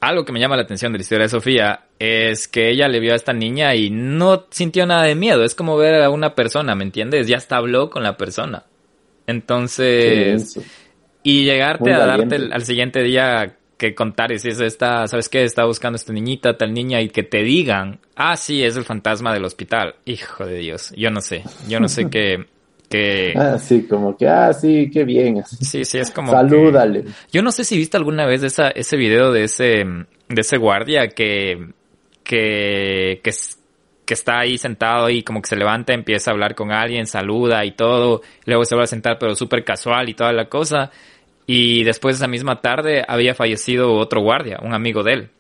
[0.01, 2.99] algo que me llama la atención de la historia de Sofía es que ella le
[2.99, 5.45] vio a esta niña y no sintió nada de miedo.
[5.45, 7.29] Es como ver a una persona, ¿me entiendes?
[7.29, 8.65] Ya hasta habló con la persona.
[9.29, 10.59] Entonces,
[11.23, 13.55] y llegarte a darte el- al siguiente día
[13.89, 15.43] que contar y si es esta, ¿sabes qué?
[15.43, 19.33] Está buscando esta niñita, tal niña y que te digan, ah, sí, es el fantasma
[19.35, 19.97] del hospital.
[20.05, 22.47] Hijo de Dios, yo no sé, yo no sé qué,
[22.89, 25.43] qué, Ah, sí, como que, ah, sí, qué bien.
[25.45, 27.05] sí, sí, es como que- Salúdale.
[27.33, 31.09] yo no sé si viste alguna vez esa, ese video de ese, de ese guardia
[31.09, 31.69] que,
[32.23, 33.31] que, que,
[34.05, 37.65] que está ahí sentado y como que se levanta, empieza a hablar con alguien, saluda
[37.65, 40.91] y todo, luego se va a sentar pero súper casual y toda la cosa.
[41.47, 45.31] Y después esa misma tarde había fallecido otro guardia, un amigo de él.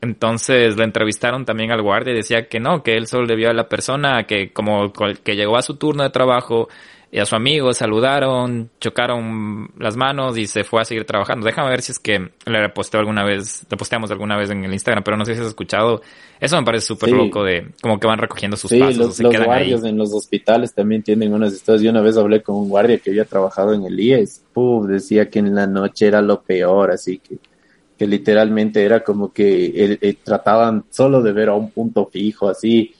[0.00, 3.50] Entonces le entrevistaron también al guardia y decía que no, que él solo le vio
[3.50, 6.68] a la persona que como que llegó a su turno de trabajo
[7.10, 11.46] y a su amigo saludaron, chocaron las manos y se fue a seguir trabajando.
[11.46, 14.72] Déjame ver si es que le reposteó alguna vez, le posteamos alguna vez en el
[14.72, 16.02] Instagram, pero no sé si has escuchado.
[16.40, 18.96] Eso me parece súper loco de como que van recogiendo sus pasos.
[18.96, 21.82] Los, los guardias en los hospitales también tienen unas historias.
[21.82, 24.42] Yo una vez hablé con un guardia que había trabajado en el IES.
[24.52, 27.38] Puf, decía que en la noche era lo peor, así que
[27.96, 32.94] que literalmente era como que eh, trataban solo de ver a un punto fijo así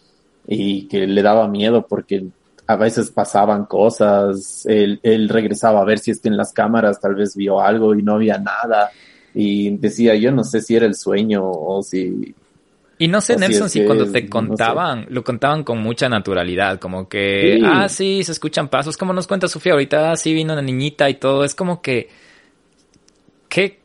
[0.46, 2.24] y que le daba miedo porque
[2.66, 7.00] a veces pasaban cosas, él, él regresaba a ver si es que en las cámaras
[7.00, 8.90] tal vez vio algo y no había nada
[9.34, 12.34] y decía yo no sé si era el sueño o si
[12.98, 17.60] y no sé, Nelson, si, cuando te contaban, lo contaban con mucha naturalidad, como que,
[17.62, 21.10] ah, sí, se escuchan pasos, como nos cuenta Sofía ahorita, ah, sí, vino una niñita
[21.10, 22.08] y todo, es como que,
[23.50, 23.80] ¿qué,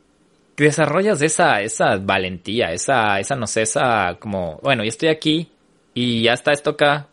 [0.56, 5.50] desarrollas esa, esa valentía, esa, esa, no sé, esa como, bueno, yo estoy aquí
[5.94, 7.08] y ya está esto acá.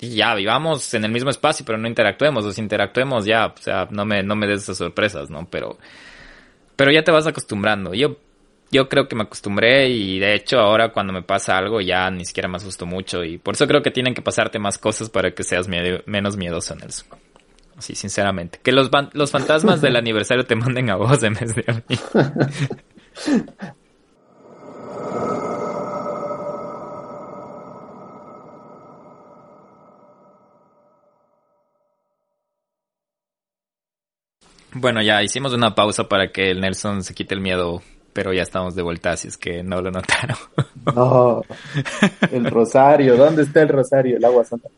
[0.00, 3.86] Ya, vivamos en el mismo espacio, pero no interactuemos, o si interactuemos ya, o sea,
[3.90, 5.46] no me, no me des esas sorpresas, ¿no?
[5.50, 5.78] Pero,
[6.74, 7.92] pero ya te vas acostumbrando.
[7.92, 8.16] Yo,
[8.70, 12.24] yo creo que me acostumbré y de hecho ahora cuando me pasa algo ya ni
[12.24, 15.32] siquiera me asusto mucho y por eso creo que tienen que pasarte más cosas para
[15.32, 17.08] que seas menos miedoso, Nelson.
[17.78, 18.60] Sí, sinceramente.
[18.62, 21.98] Que los, los fantasmas del aniversario te manden a vos en vez de a mí.
[34.72, 38.42] Bueno, ya hicimos una pausa para que el Nelson se quite el miedo, pero ya
[38.42, 40.36] estamos de vuelta, así es que no lo notaron.
[40.94, 41.42] No,
[42.32, 44.16] el rosario, ¿dónde está el rosario?
[44.16, 44.68] El agua santa.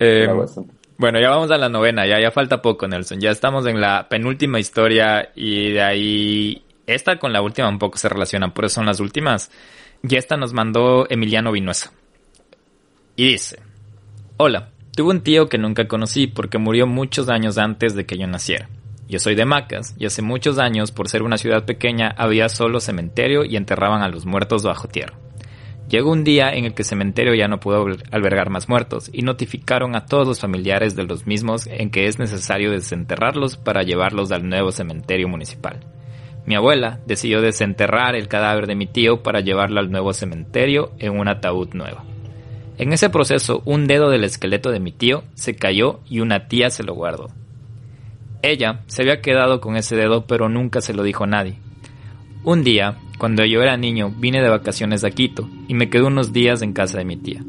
[0.00, 0.74] el agua santa.
[0.96, 3.20] Bueno, ya vamos a la novena, ya, ya falta poco, Nelson.
[3.20, 7.98] Ya estamos en la penúltima historia y de ahí, esta con la última un poco
[7.98, 9.50] se relacionan, por eso son las últimas.
[10.02, 11.92] Y esta nos mandó Emiliano Vinuesa.
[13.16, 13.60] Y dice,
[14.36, 18.26] hola, tuve un tío que nunca conocí porque murió muchos años antes de que yo
[18.26, 18.68] naciera.
[19.08, 22.80] Yo soy de Macas y hace muchos años, por ser una ciudad pequeña, había solo
[22.80, 25.18] cementerio y enterraban a los muertos bajo tierra.
[25.88, 29.22] Llegó un día en el que el cementerio ya no pudo albergar más muertos y
[29.22, 34.32] notificaron a todos los familiares de los mismos en que es necesario desenterrarlos para llevarlos
[34.32, 35.80] al nuevo cementerio municipal.
[36.46, 41.18] Mi abuela decidió desenterrar el cadáver de mi tío para llevarlo al nuevo cementerio en
[41.18, 42.02] un ataúd nuevo.
[42.78, 46.70] En ese proceso, un dedo del esqueleto de mi tío se cayó y una tía
[46.70, 47.28] se lo guardó.
[48.46, 51.56] Ella se había quedado con ese dedo pero nunca se lo dijo a nadie.
[52.44, 56.34] Un día, cuando yo era niño, vine de vacaciones a Quito y me quedé unos
[56.34, 57.42] días en casa de mi tía.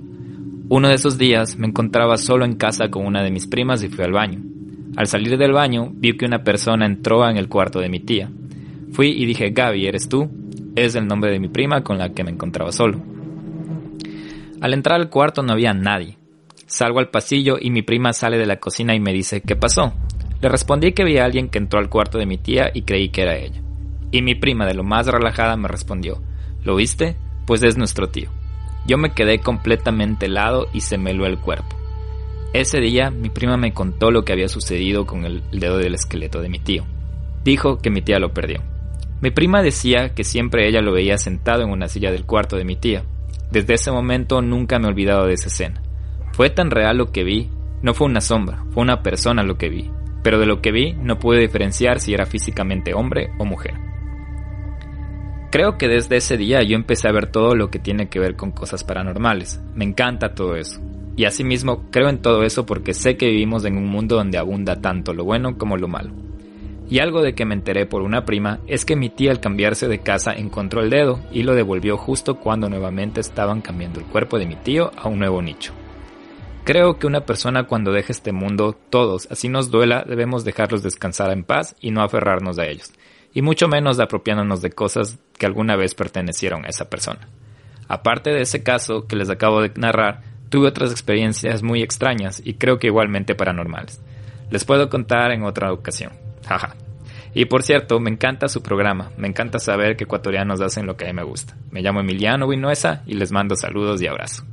[0.70, 3.89] Uno de esos días me encontraba solo en casa con una de mis primas y
[3.89, 4.39] fui al baño.
[4.96, 8.32] Al salir del baño vi que una persona entró en el cuarto de mi tía.
[8.93, 10.30] Fui y dije, Gaby, ¿eres tú?
[10.78, 13.04] Es el nombre de mi prima con la que me encontraba solo.
[14.62, 16.18] Al entrar al cuarto no había nadie.
[16.68, 19.93] Salgo al pasillo y mi prima sale de la cocina y me dice, ¿qué pasó?
[20.41, 23.09] Le respondí que vi a alguien que entró al cuarto de mi tía y creí
[23.09, 23.61] que era ella.
[24.11, 26.21] Y mi prima, de lo más relajada, me respondió,
[26.63, 27.15] ¿lo viste?
[27.45, 28.29] Pues es nuestro tío.
[28.88, 31.75] Yo me quedé completamente helado y se me heló el cuerpo.
[32.53, 36.41] Ese día mi prima me contó lo que había sucedido con el dedo del esqueleto
[36.41, 36.86] de mi tío.
[37.43, 38.61] Dijo que mi tía lo perdió.
[39.21, 42.63] Mi prima decía que siempre ella lo veía sentado en una silla del cuarto de
[42.63, 43.03] mi tía.
[43.51, 45.81] Desde ese momento nunca me he olvidado de esa escena.
[46.31, 47.49] Fue tan real lo que vi,
[47.81, 49.91] no fue una sombra, fue una persona lo que vi,
[50.26, 53.76] pero de lo que vi no pude diferenciar si era físicamente hombre o mujer.
[55.51, 58.36] Creo que desde ese día yo empecé a ver todo lo que tiene que ver
[58.36, 59.61] con cosas paranormales.
[59.76, 60.82] Me encanta todo eso.
[61.15, 64.82] Y asimismo creo en todo eso porque sé que vivimos en un mundo donde abunda
[64.82, 66.09] tanto lo bueno como lo malo.
[66.89, 69.88] Y algo de que me enteré por una prima es que mi tía al cambiarse
[69.88, 74.39] de casa encontró el dedo y lo devolvió justo cuando nuevamente estaban cambiando el cuerpo
[74.39, 75.71] de mi tío a un nuevo nicho.
[76.66, 81.32] Creo que una persona cuando deja este mundo, todos, así nos duela, debemos dejarlos descansar
[81.32, 82.91] en paz y no aferrarnos a ellos
[83.36, 87.28] y mucho menos apropiándonos de cosas que alguna vez pertenecieron a esa persona.
[87.88, 92.53] Aparte de ese caso que les acabo de narrar, tuve otras experiencias muy extrañas y
[92.53, 94.01] creo que igualmente paranormales.
[94.49, 96.13] Les puedo contar en otra ocasión.
[96.47, 96.76] Jaja.
[97.34, 99.11] Y por cierto, me encanta su programa.
[99.18, 101.57] Me encanta saber que ecuatorianos hacen lo que a mí me gusta.
[101.72, 104.45] Me llamo Emiliano Vinuesa y les mando saludos y abrazo.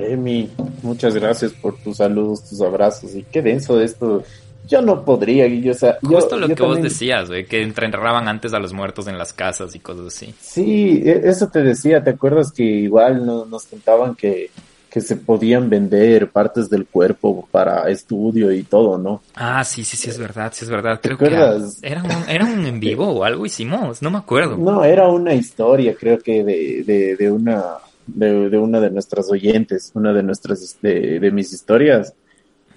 [0.00, 0.50] Emi,
[0.82, 3.14] muchas gracias por tus saludos, tus abrazos.
[3.14, 4.22] Y qué denso de esto
[4.70, 8.54] yo no podría, yo, o sea, Justo lo que vos decías, güey, que enterraban antes
[8.54, 10.32] a los muertos en las casas y cosas así.
[10.40, 14.50] Sí, e, eso te decía, ¿te acuerdas que igual nos contaban que,
[14.88, 19.22] que se podían vender partes del cuerpo para estudio y todo, ¿no?
[19.34, 21.00] Ah, sí, sí, sí, es verdad, sí, es verdad.
[21.00, 21.78] ¿Te Creo acuerdas?
[21.80, 24.56] que era un, era un en vivo o algo hicimos, no me acuerdo.
[24.56, 29.30] No, era una historia, creo que de, de, de una de, de una de nuestras
[29.30, 32.14] oyentes, una de nuestras de, de mis historias,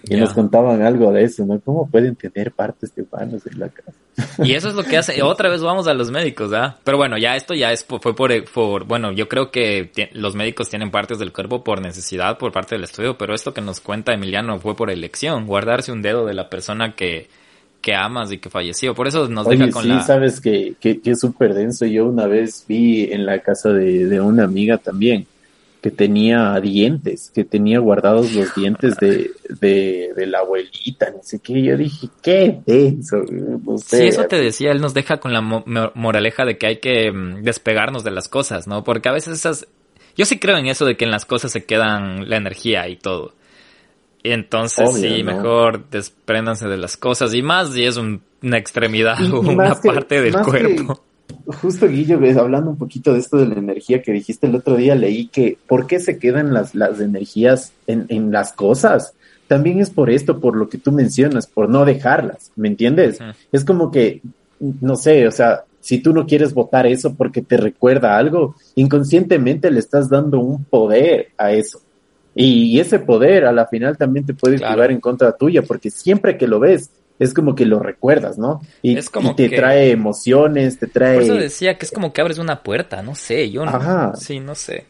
[0.05, 1.61] y nos contaban algo de eso, ¿no?
[1.61, 3.97] ¿Cómo pueden tener partes de humanos en la casa?
[4.43, 5.23] Y eso es lo que hace.
[5.23, 6.77] Otra vez vamos a los médicos, ¿ah?
[6.83, 10.69] Pero bueno, ya esto ya es, fue por, por bueno, yo creo que los médicos
[10.69, 14.13] tienen partes del cuerpo por necesidad, por parte del estudio, pero esto que nos cuenta
[14.13, 17.29] Emiliano fue por elección, guardarse un dedo de la persona que,
[17.83, 18.95] que amas y que falleció.
[18.95, 20.01] Por eso nos Oye, deja con sí, la...
[20.07, 21.85] sabes que, que, que es súper denso.
[21.85, 25.27] Yo una vez vi en la casa de, de una amiga también
[25.81, 31.39] que tenía dientes, que tenía guardados los dientes de, de, de la abuelita, no sé
[31.39, 31.61] qué.
[31.61, 33.17] Yo dije, qué denso.
[33.29, 33.97] No sé.
[33.97, 36.77] Sí, eso te decía, él nos deja con la mo- mo- moraleja de que hay
[36.77, 38.83] que mm, despegarnos de las cosas, ¿no?
[38.85, 39.67] Porque a veces esas...
[40.15, 42.95] Yo sí creo en eso de que en las cosas se quedan la energía y
[42.95, 43.33] todo.
[44.23, 45.35] Y entonces Obvio, sí, ¿no?
[45.35, 47.33] mejor despréndanse de las cosas.
[47.33, 50.41] Y más si es un- una extremidad Y- y o una que- parte del que-
[50.41, 51.01] cuerpo.
[51.61, 54.95] Justo Guillo, hablando un poquito de esto de la energía que dijiste el otro día,
[54.95, 59.13] leí que ¿por qué se quedan las, las energías en, en las cosas?
[59.47, 63.19] También es por esto, por lo que tú mencionas, por no dejarlas, ¿me entiendes?
[63.51, 64.21] Es como que,
[64.59, 69.69] no sé, o sea, si tú no quieres votar eso porque te recuerda algo, inconscientemente
[69.69, 71.81] le estás dando un poder a eso.
[72.35, 74.73] Y, ese poder a la final también te puede Claro.
[74.73, 78.61] jugar en contra tuya, porque siempre que lo ves, es como que lo recuerdas, ¿no?
[78.81, 81.13] Y, Es como y te que- trae emociones, te trae...
[81.15, 83.71] Por eso decía que es como que abres una puerta, no sé, yo no.
[83.71, 84.15] Ajá.
[84.15, 84.85] Sí, no sé.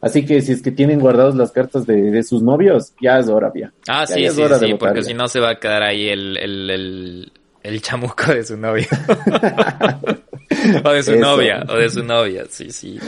[0.00, 3.28] Así que si es que tienen guardados las cartas de, de sus novios, ya es
[3.28, 3.72] hora, ya.
[3.86, 6.36] Ah, Ya sí, es sí, sí, porque si no se va a quedar ahí el,
[6.36, 8.86] el, el, el chamuco de su novio.
[10.84, 11.20] o de su Eso.
[11.20, 12.98] novia, o de su novia, sí, sí.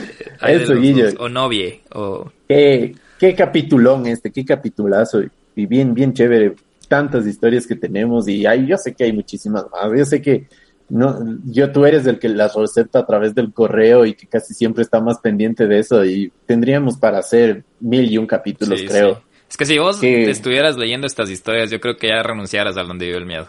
[0.41, 1.15] Hay Eso, dos.
[1.19, 2.31] O novie, o...
[2.49, 5.23] Qué, qué capitulón este, qué capitulazo.
[5.57, 6.55] Y bien, bien chévere.
[6.89, 9.91] Tantas historias que tenemos y hay, yo sé que hay muchísimas más.
[9.97, 10.47] Yo sé que
[10.91, 14.53] no, yo tú eres el que las receta a través del correo y que casi
[14.53, 18.87] siempre está más pendiente de eso y tendríamos para hacer mil y un capítulos, Sí,
[18.87, 19.15] creo.
[19.15, 19.21] sí.
[19.51, 22.83] Es que si vos Que- estuvieras leyendo estas historias, yo creo que ya renunciaras a
[22.83, 23.47] donde vive el miedo.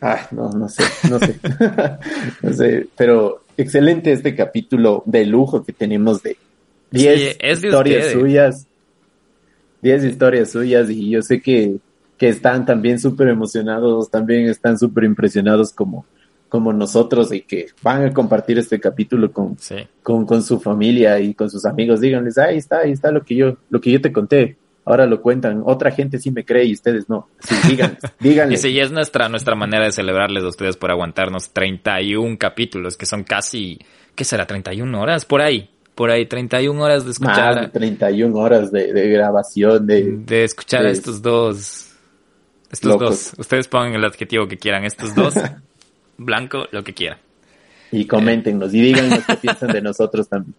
[0.00, 1.38] Ay, no, no sé, no sé.
[2.42, 6.36] no sé, pero excelente este capítulo de lujo que tenemos de
[6.90, 8.66] 10 Sí, es de historias suyas.
[9.82, 11.76] 10 historias suyas y yo sé que,
[12.16, 16.06] que están también súper emocionados, también están súper impresionados como,
[16.48, 19.76] como nosotros y que van a compartir este capítulo con, Sí.
[20.02, 22.00] con, con su familia y con sus amigos.
[22.00, 24.56] Díganles, ahí está, ahí está lo que yo, lo que yo te conté.
[24.86, 25.62] Ahora lo cuentan.
[25.64, 27.28] Otra gente sí me cree y ustedes no.
[27.40, 28.60] Sí, díganles, Y díganles.
[28.62, 33.24] sí, es nuestra, nuestra manera de celebrarles a ustedes por aguantarnos 31 capítulos, que son
[33.24, 33.78] casi,
[34.14, 34.46] ¿qué será?
[34.46, 35.70] 31 horas, por ahí.
[35.94, 40.02] Por ahí, 31 horas de Más de escuchar, 31 horas de, de grabación, de...
[40.18, 41.92] de escuchar a estos dos.
[42.70, 43.08] Estos Locos.
[43.08, 43.34] dos.
[43.38, 44.84] Ustedes pongan el adjetivo que quieran.
[44.84, 45.34] Estos dos.
[46.16, 47.18] blanco, lo que quieran.
[47.92, 50.54] Y coméntenos y díganos qué piensan de nosotros también.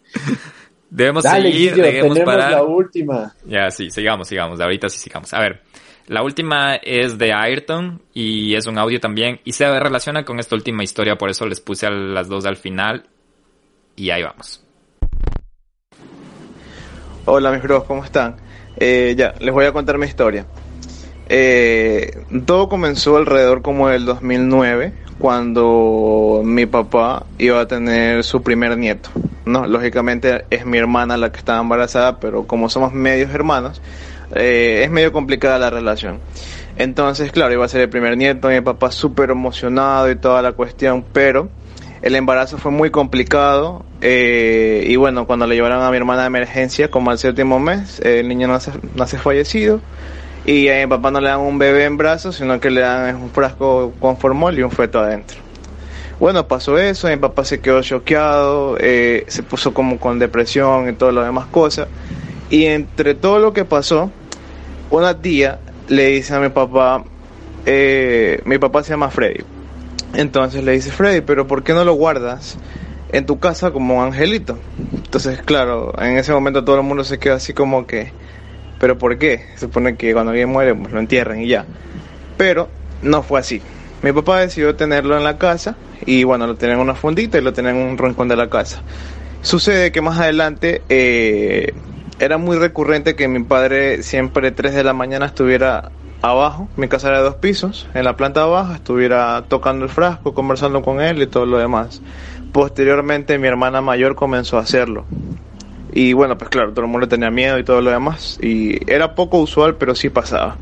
[0.89, 2.51] Debemos Dale, seguir, debemos parar.
[2.51, 3.33] la última.
[3.45, 4.61] Ya, sí, sigamos, sigamos.
[4.61, 5.33] Ahorita sí sigamos.
[5.33, 5.61] A ver,
[6.07, 10.55] la última es de Ayrton y es un audio también y se relaciona con esta
[10.55, 13.07] última historia, por eso les puse a las dos al final
[13.95, 14.64] y ahí vamos.
[17.27, 18.35] Hola mis bros, ¿cómo están?
[18.77, 20.45] Eh, ya, les voy a contar mi historia.
[21.27, 28.77] Eh, todo comenzó alrededor como del 2009, cuando mi papá iba a tener su primer
[28.77, 29.09] nieto.
[29.43, 33.81] No, lógicamente es mi hermana la que estaba embarazada, pero como somos medios hermanos,
[34.35, 36.19] eh, es medio complicada la relación.
[36.77, 40.51] Entonces, claro, iba a ser el primer nieto, mi papá súper emocionado y toda la
[40.51, 41.49] cuestión, pero
[42.05, 46.27] el embarazo fue muy complicado eh, y bueno, cuando le llevaron a mi hermana de
[46.27, 49.81] emergencia, como al séptimo mes, el niño nace, nace fallecido
[50.45, 53.15] y a mi papá no le dan un bebé en brazos, sino que le dan
[53.15, 55.39] un frasco con formol y un feto adentro.
[56.19, 60.93] Bueno, pasó eso, mi papá se quedó choqueado, eh, se puso como con depresión y
[60.93, 61.87] todo lo demás cosas.
[62.51, 64.11] Y entre todo lo que pasó,
[64.91, 67.03] una tía le dice a mi papá,
[67.65, 69.54] eh, mi papá se llama Freddy.
[70.15, 72.57] Entonces le dice, Freddy, pero ¿por qué no lo guardas
[73.11, 74.57] en tu casa como un angelito?
[74.95, 78.11] Entonces, claro, en ese momento todo el mundo se queda así como que,
[78.79, 79.45] ¿pero por qué?
[79.55, 81.65] Se supone que cuando alguien muere, pues lo entierran y ya.
[82.37, 82.69] Pero
[83.01, 83.61] no fue así.
[84.01, 87.41] Mi papá decidió tenerlo en la casa y bueno, lo tenía en una fundita y
[87.41, 88.81] lo tenía en un rincón de la casa.
[89.41, 91.73] Sucede que más adelante eh,
[92.19, 95.91] era muy recurrente que mi padre siempre 3 de la mañana estuviera
[96.29, 100.33] abajo, mi casa era de dos pisos, en la planta baja, estuviera tocando el frasco,
[100.33, 102.01] conversando con él y todo lo demás.
[102.51, 105.05] Posteriormente mi hermana mayor comenzó a hacerlo.
[105.93, 108.37] Y bueno, pues claro, todo el mundo tenía miedo y todo lo demás.
[108.41, 110.57] Y era poco usual, pero sí pasaba.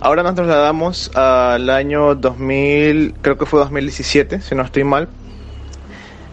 [0.00, 5.08] Ahora nos trasladamos al año 2000, creo que fue 2017, si no estoy mal.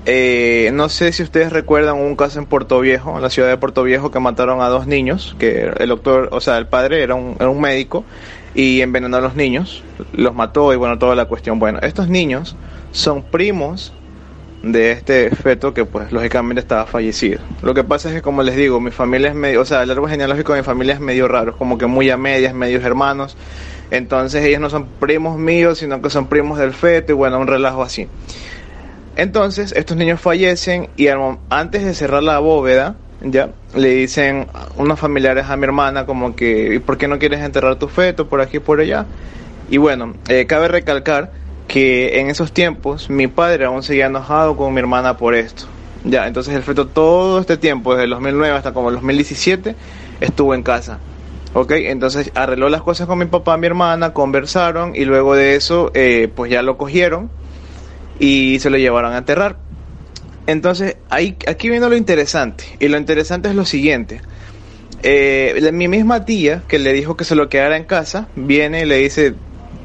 [0.07, 3.57] Eh, no sé si ustedes recuerdan un caso en Puerto Viejo, en la ciudad de
[3.57, 7.15] Puerto Viejo, que mataron a dos niños, que el doctor, o sea, el padre era
[7.15, 8.05] un, era un médico
[8.55, 9.83] y envenenó a los niños,
[10.13, 11.59] los mató y bueno, toda la cuestión.
[11.59, 12.55] Bueno, estos niños
[12.91, 13.93] son primos
[14.63, 17.39] de este feto que pues lógicamente estaba fallecido.
[17.61, 19.91] Lo que pasa es que como les digo, mi familia es medio, o sea, el
[19.91, 23.37] árbol genealógico de mi familia es medio raro, como que muy a medias, medios hermanos.
[23.91, 27.47] Entonces ellos no son primos míos, sino que son primos del feto y bueno, un
[27.47, 28.07] relajo así.
[29.17, 31.07] Entonces estos niños fallecen y
[31.49, 34.47] antes de cerrar la bóveda, ya le dicen
[34.77, 38.27] unos familiares a mi hermana como que, ¿y por qué no quieres enterrar tu feto
[38.27, 39.05] por aquí y por allá?
[39.69, 41.31] Y bueno, eh, cabe recalcar
[41.67, 45.65] que en esos tiempos mi padre aún seguía enojado con mi hermana por esto.
[46.03, 49.75] Ya, entonces el feto todo este tiempo, desde el 2009 hasta como el 2017,
[50.21, 50.99] estuvo en casa.
[51.53, 51.71] ¿Ok?
[51.71, 56.29] Entonces arregló las cosas con mi papá, mi hermana, conversaron y luego de eso, eh,
[56.33, 57.31] pues ya lo cogieron
[58.19, 59.57] y se lo llevaron a enterrar.
[60.47, 62.63] Entonces, ahí, aquí viene lo interesante.
[62.79, 64.21] Y lo interesante es lo siguiente.
[65.03, 68.85] Eh, mi misma tía, que le dijo que se lo quedara en casa, viene y
[68.85, 69.35] le dice,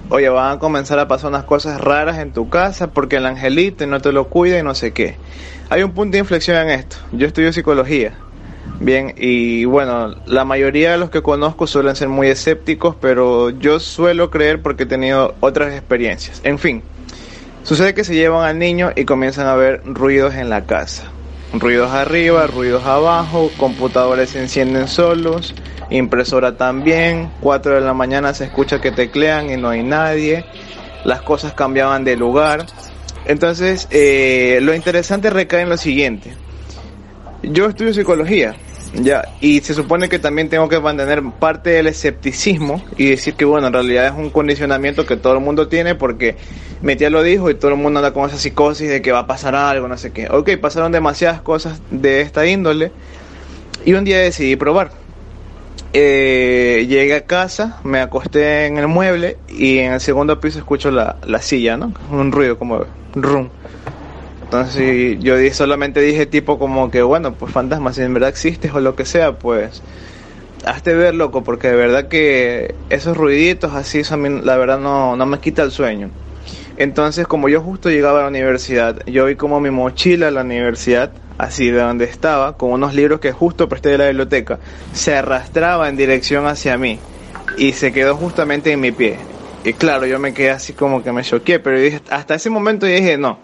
[0.09, 3.87] oye, van a comenzar a pasar unas cosas raras en tu casa porque el angelito
[3.87, 5.17] no te lo cuida y no sé qué.
[5.69, 6.97] Hay un punto de inflexión en esto.
[7.13, 8.15] Yo estudio psicología.
[8.81, 13.79] Bien, y bueno, la mayoría de los que conozco suelen ser muy escépticos, pero yo
[13.79, 16.41] suelo creer porque he tenido otras experiencias.
[16.45, 16.83] En fin,
[17.63, 21.05] sucede que se llevan al niño y comienzan a ver ruidos en la casa.
[21.53, 25.55] Ruidos arriba, ruidos abajo, computadores se encienden solos,
[25.91, 30.45] impresora también, 4 de la mañana se escucha que teclean y no hay nadie,
[31.05, 32.67] las cosas cambiaban de lugar.
[33.25, 36.35] Entonces, eh, lo interesante recae en lo siguiente.
[37.43, 38.55] Yo estudio psicología,
[38.95, 43.45] ya, y se supone que también tengo que mantener parte del escepticismo y decir que,
[43.45, 46.37] bueno, en realidad es un condicionamiento que todo el mundo tiene porque
[46.83, 49.21] mi tía lo dijo y todo el mundo anda con esa psicosis de que va
[49.21, 50.27] a pasar algo, no sé qué.
[50.29, 52.91] Ok, pasaron demasiadas cosas de esta índole
[53.85, 54.91] y un día decidí probar.
[55.93, 60.91] Eh, llegué a casa, me acosté en el mueble y en el segundo piso escucho
[60.91, 61.93] la, la silla, ¿no?
[62.11, 62.85] Un ruido como
[63.15, 63.49] rum.
[64.51, 68.81] Entonces yo solamente dije tipo como que, bueno, pues fantasma, si en verdad existes o
[68.81, 69.81] lo que sea, pues
[70.67, 74.81] hazte ver loco, porque de verdad que esos ruiditos así, eso a mí, la verdad
[74.81, 76.11] no, no me quita el sueño.
[76.79, 80.41] Entonces como yo justo llegaba a la universidad, yo vi como mi mochila a la
[80.41, 84.59] universidad así de donde estaba, con unos libros que justo presté de la biblioteca,
[84.93, 86.99] se arrastraba en dirección hacia mí
[87.57, 89.17] y se quedó justamente en mi pie.
[89.63, 91.79] Y claro, yo me quedé así como que me choqué, pero
[92.11, 93.39] hasta ese momento dije, no,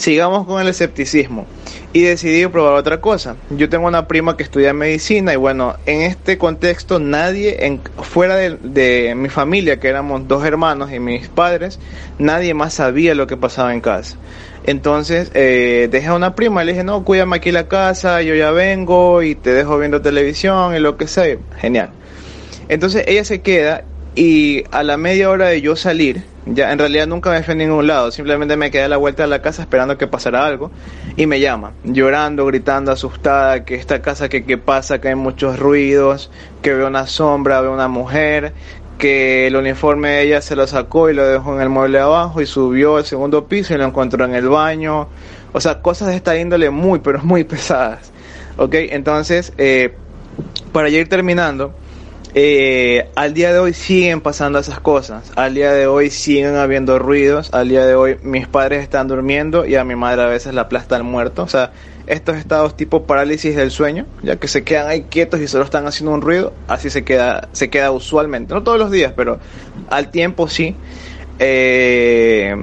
[0.00, 1.46] sigamos con el escepticismo.
[1.92, 3.36] Y decidí probar otra cosa.
[3.50, 8.36] Yo tengo una prima que estudia medicina y bueno, en este contexto nadie, en, fuera
[8.36, 11.78] de, mi familia, que éramos dos hermanos y mis padres,
[12.18, 14.16] nadie más sabía lo que pasaba en casa.
[14.64, 18.50] Entonces eh, dejé a una prima le dije, no, cuídame aquí la casa, yo ya
[18.50, 21.36] vengo y te dejo viendo televisión y lo que sea.
[21.58, 21.90] Genial.
[22.68, 23.84] Entonces ella se queda
[24.14, 27.56] y a la media hora de yo salir, ya en realidad nunca me fui a
[27.56, 30.70] ningún lado, simplemente me quedé a la vuelta de la casa esperando que pasara algo
[31.16, 35.58] y me llama, llorando, gritando, asustada, que esta casa que qué pasa, que hay muchos
[35.58, 36.30] ruidos,
[36.62, 38.52] que veo una sombra, veo una mujer,
[38.98, 42.40] que el uniforme de ella se lo sacó y lo dejó en el mueble abajo
[42.42, 45.08] y subió al segundo piso y lo encontró en el baño.
[45.52, 48.12] O sea, cosas de esta índole muy, pero muy pesadas.
[48.56, 49.94] Ok, entonces, eh,
[50.72, 51.74] para ir terminando,
[52.34, 55.32] eh, al día de hoy siguen pasando esas cosas.
[55.36, 57.50] Al día de hoy siguen habiendo ruidos.
[57.52, 60.62] Al día de hoy mis padres están durmiendo y a mi madre a veces la
[60.62, 61.42] aplasta el muerto.
[61.42, 61.72] O sea,
[62.06, 65.86] estos estados tipo parálisis del sueño, ya que se quedan ahí quietos y solo están
[65.86, 69.38] haciendo un ruido, así se queda, se queda usualmente, no todos los días, pero
[69.88, 70.74] al tiempo sí.
[71.38, 72.54] Eh,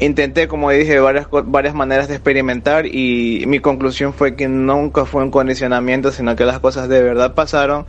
[0.00, 5.22] intenté, como dije, varias, varias maneras de experimentar y mi conclusión fue que nunca fue
[5.22, 7.86] un condicionamiento, sino que las cosas de verdad pasaron,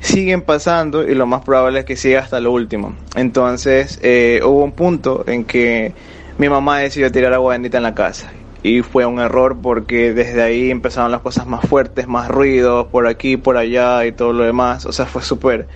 [0.00, 2.94] siguen pasando y lo más probable es que siga hasta lo último.
[3.16, 5.94] Entonces eh, hubo un punto en que
[6.38, 8.32] mi mamá decidió tirar agua bendita en la casa
[8.62, 13.06] y fue un error porque desde ahí empezaron las cosas más fuertes, más ruidos por
[13.06, 15.66] aquí, por allá y todo lo demás, o sea, fue súper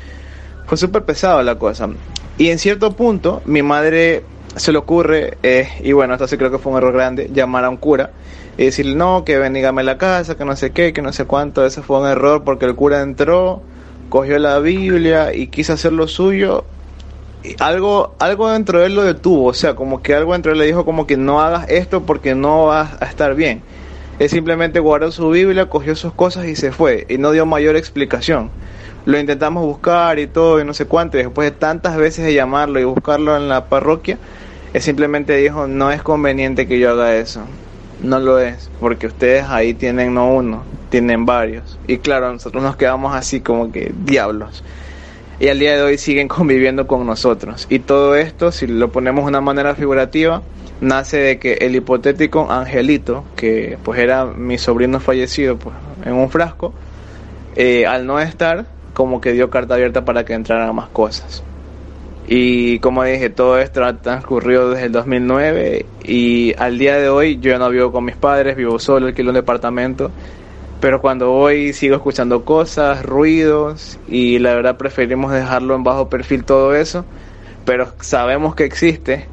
[0.66, 1.88] fue súper pesado la cosa.
[2.38, 4.24] Y en cierto punto mi madre
[4.56, 7.64] se le ocurre, eh, y bueno, esto sí creo que fue un error grande, llamar
[7.64, 8.10] a un cura
[8.56, 11.66] y decirle, no, que bendigame la casa, que no sé qué, que no sé cuánto,
[11.66, 13.62] eso fue un error porque el cura entró,
[14.08, 16.64] cogió la Biblia y quiso hacer lo suyo
[17.58, 20.58] algo, algo dentro de él lo detuvo, o sea, como que algo dentro de él
[20.60, 23.62] le dijo como que no hagas esto porque no vas a estar bien.
[24.18, 27.76] Él simplemente guardó su Biblia, cogió sus cosas y se fue, y no dio mayor
[27.76, 28.50] explicación.
[29.04, 32.32] Lo intentamos buscar y todo, y no sé cuánto, y después de tantas veces de
[32.32, 34.18] llamarlo y buscarlo en la parroquia,
[34.72, 37.42] él simplemente dijo, no es conveniente que yo haga eso.
[38.04, 41.78] No lo es, porque ustedes ahí tienen no uno, tienen varios.
[41.86, 44.62] Y claro, nosotros nos quedamos así como que diablos.
[45.40, 47.66] Y al día de hoy siguen conviviendo con nosotros.
[47.70, 50.42] Y todo esto, si lo ponemos de una manera figurativa,
[50.82, 55.74] nace de que el hipotético angelito, que pues era mi sobrino fallecido pues,
[56.04, 56.74] en un frasco,
[57.56, 61.42] eh, al no estar, como que dio carta abierta para que entraran más cosas.
[62.26, 67.38] Y como dije, todo esto ha transcurrido desde el 2009 y al día de hoy
[67.38, 70.10] yo no vivo con mis padres, vivo solo, alquilo un departamento.
[70.80, 76.44] Pero cuando voy sigo escuchando cosas, ruidos y la verdad preferimos dejarlo en bajo perfil
[76.44, 77.04] todo eso.
[77.66, 79.26] Pero sabemos que existe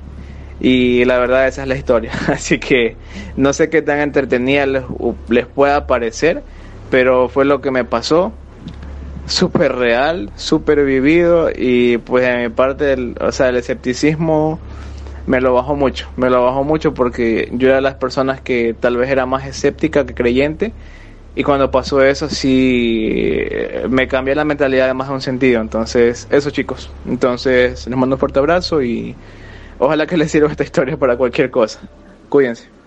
[0.60, 2.12] y la verdad esa es la historia.
[2.28, 2.98] Así que
[3.38, 4.84] no sé qué tan entretenida les,
[5.30, 6.44] les pueda parecer,
[6.90, 8.34] pero fue lo que me pasó
[9.26, 14.60] súper real, súper vivido y pues de mi parte, el, o sea, el escepticismo
[15.28, 18.74] me lo bajó mucho, me lo bajó mucho porque yo era de las personas que
[18.74, 20.74] tal vez era más escéptica que creyente
[21.36, 23.40] y cuando pasó eso sí
[23.90, 28.16] me cambié la mentalidad de más de un sentido, entonces eso chicos, entonces les mando
[28.16, 29.16] un fuerte abrazo y
[29.78, 31.80] ojalá que les sirva esta historia para cualquier cosa,
[32.30, 32.81] cuídense.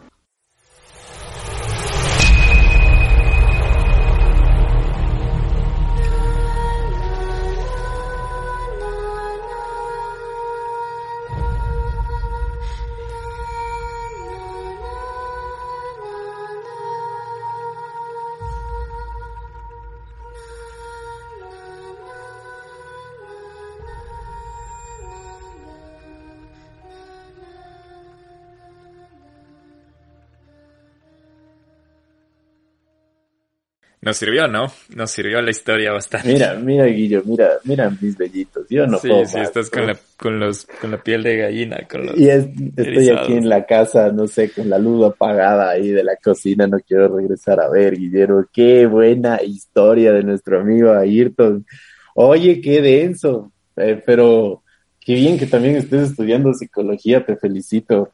[34.04, 34.66] Nos sirvió, ¿no?
[34.94, 36.32] Nos sirvió la historia bastante.
[36.32, 38.66] Mira, mira, Guillo, mira, mira mis bellitos.
[38.68, 41.36] Yo no sí, puedo sí, más, estás con la, con los, con la piel de
[41.38, 45.06] gallina, con los Y es- estoy aquí en la casa, no sé, con la luz
[45.06, 48.44] apagada ahí de la cocina, no quiero regresar a ver, Guillermo.
[48.52, 51.64] Qué buena historia de nuestro amigo Ayrton.
[52.14, 54.62] Oye, qué denso, Eh, pero
[55.00, 58.08] qué bien que también estés estudiando psicología, te felicito.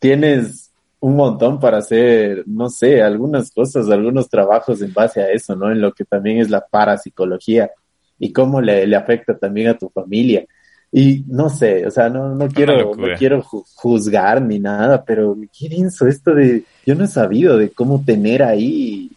[0.00, 0.65] Tienes
[1.00, 5.70] un montón para hacer, no sé, algunas cosas, algunos trabajos en base a eso, ¿no?
[5.70, 7.70] En lo que también es la parapsicología
[8.18, 10.44] y cómo le, le afecta también a tu familia.
[10.90, 15.36] Y no sé, o sea, no, no quiero, no quiero ju- juzgar ni nada, pero
[15.56, 19.10] qué denso esto de, yo no he sabido de cómo tener ahí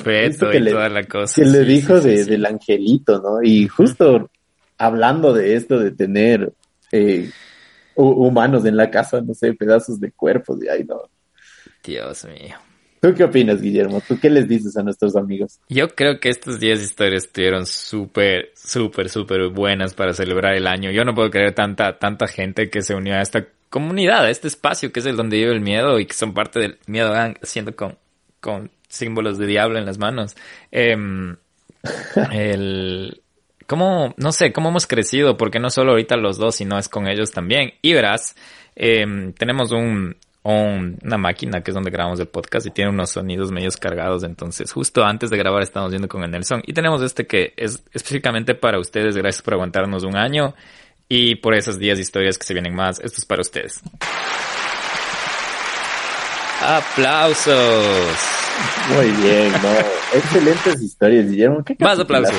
[0.00, 1.34] feto que y le- toda la cosa.
[1.34, 2.30] que le dijo sí, de, sí.
[2.30, 3.42] del angelito, ¿no?
[3.42, 4.30] Y justo
[4.78, 6.52] hablando de esto de tener
[6.90, 7.30] eh,
[7.96, 11.02] humanos en la casa, no sé, pedazos de cuerpos, y ay, no.
[11.84, 12.56] Dios mío.
[13.00, 14.00] ¿Tú qué opinas, Guillermo?
[14.06, 15.58] ¿Tú qué les dices a nuestros amigos?
[15.68, 20.92] Yo creo que estas 10 historias estuvieron súper, súper, súper buenas para celebrar el año.
[20.92, 24.46] Yo no puedo creer tanta, tanta gente que se unió a esta comunidad, a este
[24.46, 27.38] espacio que es el donde vive el miedo y que son parte del miedo, hagan-
[27.42, 27.98] haciendo con,
[28.38, 30.36] con símbolos de diablo en las manos.
[30.70, 31.36] Em,
[32.32, 33.20] el,
[33.66, 37.08] cómo, no sé, cómo hemos crecido, porque no solo ahorita los dos, sino es con
[37.08, 37.74] ellos también.
[37.82, 38.34] Y verás,
[38.76, 43.10] em, tenemos un, un- una máquina que es donde grabamos el podcast y tiene unos
[43.10, 44.24] sonidos medios cargados.
[44.24, 47.82] Entonces, justo antes de grabar estamos viendo con el Nelson y tenemos este que es
[47.92, 49.16] específicamente para ustedes.
[49.16, 50.54] Gracias por aguantarnos un año
[51.08, 52.98] y por esas 10 historias que se vienen más.
[53.00, 53.82] Esto es para ustedes.
[56.64, 57.56] Aplausos.
[58.94, 60.18] Muy bien, ¿no?
[60.18, 61.64] Excelentes historias, Guillermo.
[61.64, 62.34] ¿Qué Más aplausos.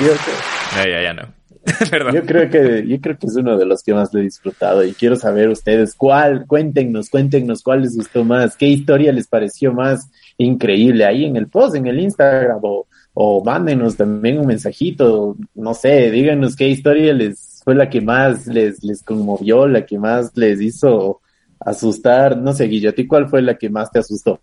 [0.76, 1.24] ya, ya no.
[1.90, 2.14] Perdón.
[2.14, 4.84] Yo creo que, yo creo que es uno de los que más le he disfrutado
[4.84, 9.74] y quiero saber ustedes cuál, cuéntenos, cuéntenos cuál les gustó más, qué historia les pareció
[9.74, 15.38] más increíble ahí en el post, en el Instagram o, o mándenos también un mensajito,
[15.56, 19.98] no sé, díganos qué historia les fue la que más les, les conmovió, la que
[19.98, 21.22] más les hizo
[21.66, 24.42] asustar, no sé, Guillo, ¿a ti cuál fue la que más te asustó?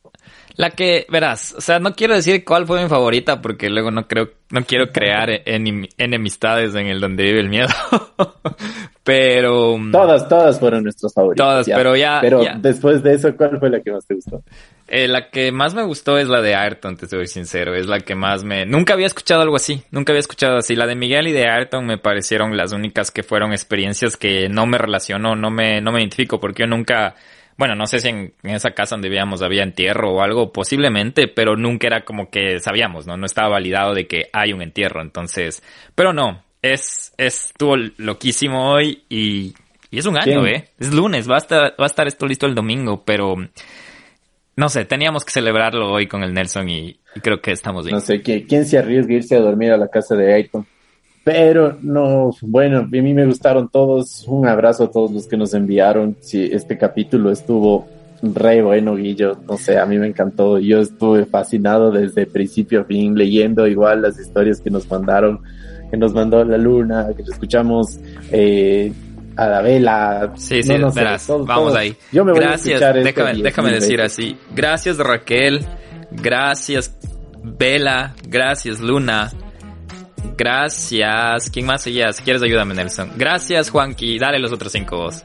[0.57, 4.07] La que, verás, o sea, no quiero decir cuál fue mi favorita porque luego no
[4.07, 7.69] creo, no quiero crear enemistades en el donde vive el miedo.
[9.02, 11.44] pero mm, Todas, todas fueron nuestros favoritos.
[11.47, 12.55] Todas, pero ya- Pero ya.
[12.59, 14.43] después de eso, ¿cuál fue la que más te gustó?
[14.93, 18.01] eh, la que más me gustó es la de Ayrton, te soy sincero, es la
[18.01, 20.74] que más me, nunca había escuchado algo así, nunca había escuchado así.
[20.74, 24.66] La de Miguel y de Ayrton me parecieron las únicas que fueron experiencias que no
[24.66, 27.14] me relaciono, no me, no me identifico porque yo nunca,
[27.56, 31.28] bueno, no sé si en, en esa casa donde vivíamos había entierro o algo, posiblemente,
[31.28, 33.16] pero nunca era como que sabíamos, ¿no?
[33.16, 35.62] No estaba validado de que hay un entierro, entonces,
[35.94, 39.55] pero no, es, es, estuvo loquísimo hoy y,
[39.91, 40.55] y es un año, ¿Quién?
[40.55, 40.69] ¿eh?
[40.78, 43.37] Es lunes, va a estar, va a estar esto listo el domingo, pero
[44.57, 47.95] no sé, teníamos que celebrarlo hoy con el Nelson y, y creo que estamos bien.
[47.95, 50.66] No sé, ¿quién, quién se arriesga a irse a dormir a la casa de Ayton?
[51.23, 54.24] Pero no, bueno, a mí me gustaron todos.
[54.27, 56.16] Un abrazo a todos los que nos enviaron.
[56.20, 57.87] Sí, este capítulo estuvo
[58.23, 59.39] re bueno, Guillo.
[59.47, 60.59] No sé, a mí me encantó.
[60.59, 65.41] Yo estuve fascinado desde principio a fin, leyendo igual las historias que nos mandaron,
[65.91, 67.99] que nos mandó la luna, que escuchamos
[68.31, 68.93] eh,
[69.37, 70.33] a la vela.
[70.37, 71.95] Sí, sí, No, no sé, verás, todo- vamos ahí.
[72.12, 74.37] Yo me voy a déjame, diez déjame decir así.
[74.55, 75.65] Gracias Raquel,
[76.11, 76.97] gracias
[77.43, 79.31] Vela, gracias Luna,
[80.37, 81.51] gracias.
[81.51, 82.12] ¿Quién más seguía?
[82.12, 83.12] Si quieres ayúdame Nelson.
[83.17, 85.25] Gracias Juanqui, dale los otros cinco vos.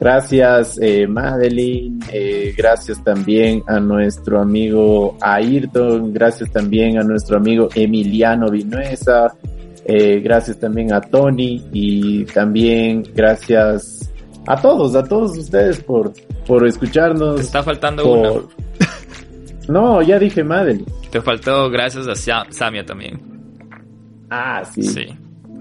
[0.00, 2.00] Gracias, eh, Madeline.
[2.12, 6.12] eh, gracias también a nuestro amigo Ayrton.
[6.12, 9.32] Gracias también a nuestro amigo Emiliano Vinuesa.
[9.84, 11.62] Eh, gracias también a Tony.
[11.72, 14.12] Y también gracias
[14.46, 16.12] a todos, a todos ustedes por,
[16.46, 17.36] por escucharnos.
[17.36, 18.48] Te está faltando por- uno.
[19.68, 20.84] No, ya dije Madeline.
[21.10, 23.20] Te faltó gracias a Sa- Samia también.
[24.30, 24.82] Ah, sí.
[24.82, 25.06] Sí.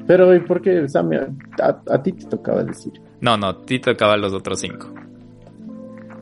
[0.08, 1.28] Pero ¿y por qué, Samia?
[1.62, 2.92] A, a ti te tocaba decir.
[3.20, 4.92] No, no, Tito acaba los otros cinco.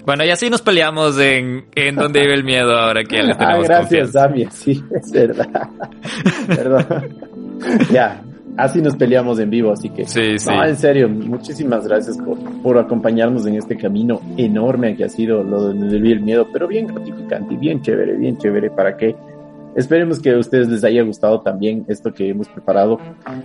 [0.06, 3.36] Bueno, y así nos peleamos en, en donde vive el miedo ahora que ya les
[3.40, 4.20] Ah, tenemos gracias, confianza.
[4.28, 4.52] Samia.
[4.52, 5.70] Sí, es verdad.
[6.48, 7.29] Perdón.
[7.92, 8.22] ya,
[8.58, 10.06] así nos peleamos en vivo, así que.
[10.06, 10.50] Sí, sí.
[10.50, 15.44] No, en serio, muchísimas gracias por, por acompañarnos en este camino enorme que ha sido
[15.44, 18.70] lo de Vivir el Miedo, pero bien gratificante y bien chévere, bien chévere.
[18.70, 19.16] ¿Para qué?
[19.76, 23.00] Esperemos que a ustedes les haya gustado también esto que hemos preparado.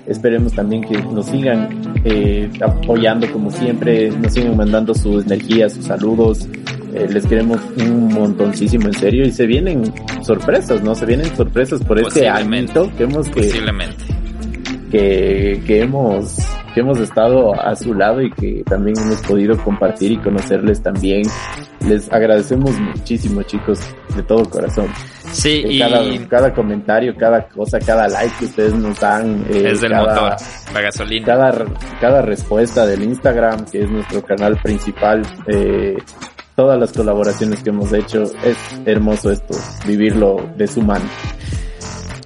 [0.07, 1.69] Esperemos también que nos sigan
[2.05, 6.49] eh, apoyando como siempre, nos sigan mandando sus energías, sus saludos.
[6.95, 9.93] Eh, les queremos un montoncísimo en serio y se vienen
[10.23, 10.95] sorpresas, ¿no?
[10.95, 14.05] Se vienen sorpresas por este añito que hemos que, Posiblemente.
[14.91, 16.37] que, que hemos
[16.73, 21.23] que hemos estado a su lado y que también hemos podido compartir y conocerles también.
[21.87, 23.79] Les agradecemos muchísimo, chicos,
[24.17, 24.87] de todo corazón.
[25.33, 29.71] Sí, Que y cada, cada comentario, cada cosa, cada like que ustedes nos dan, eh,
[29.73, 30.37] es del cada, motor,
[30.73, 31.27] la gasolina.
[31.27, 31.65] cada,
[32.01, 35.97] cada respuesta del Instagram, que es nuestro canal principal, eh,
[36.57, 38.57] todas las colaboraciones que hemos hecho, es
[38.87, 39.55] hermoso esto,
[39.87, 41.05] vivirlo de su mano.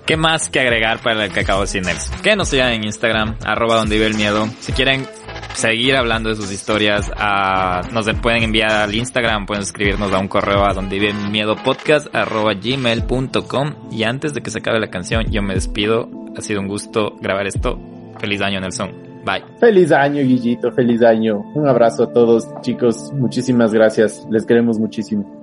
[0.09, 2.23] ¿Qué más que agregar para el que acabo sin Nelson?
[2.23, 4.49] Que nos sigan en Instagram, arroba donde vive el miedo.
[4.61, 5.07] Si quieren
[5.53, 10.29] seguir hablando de sus historias, ah, nos pueden enviar al Instagram, pueden escribirnos a un
[10.29, 13.75] correo a donde vive el miedo podcast, arroba gmail.com.
[13.93, 16.09] Y antes de que se acabe la canción, yo me despido.
[16.39, 17.79] Ha sido un gusto grabar esto.
[18.19, 19.08] Feliz año, Nelson.
[19.25, 19.45] Bye.
[19.59, 21.41] Feliz año, Guillito, feliz año.
[21.55, 23.13] Un abrazo a todos, chicos.
[23.13, 24.27] Muchísimas gracias.
[24.31, 25.38] Les queremos muchísimo.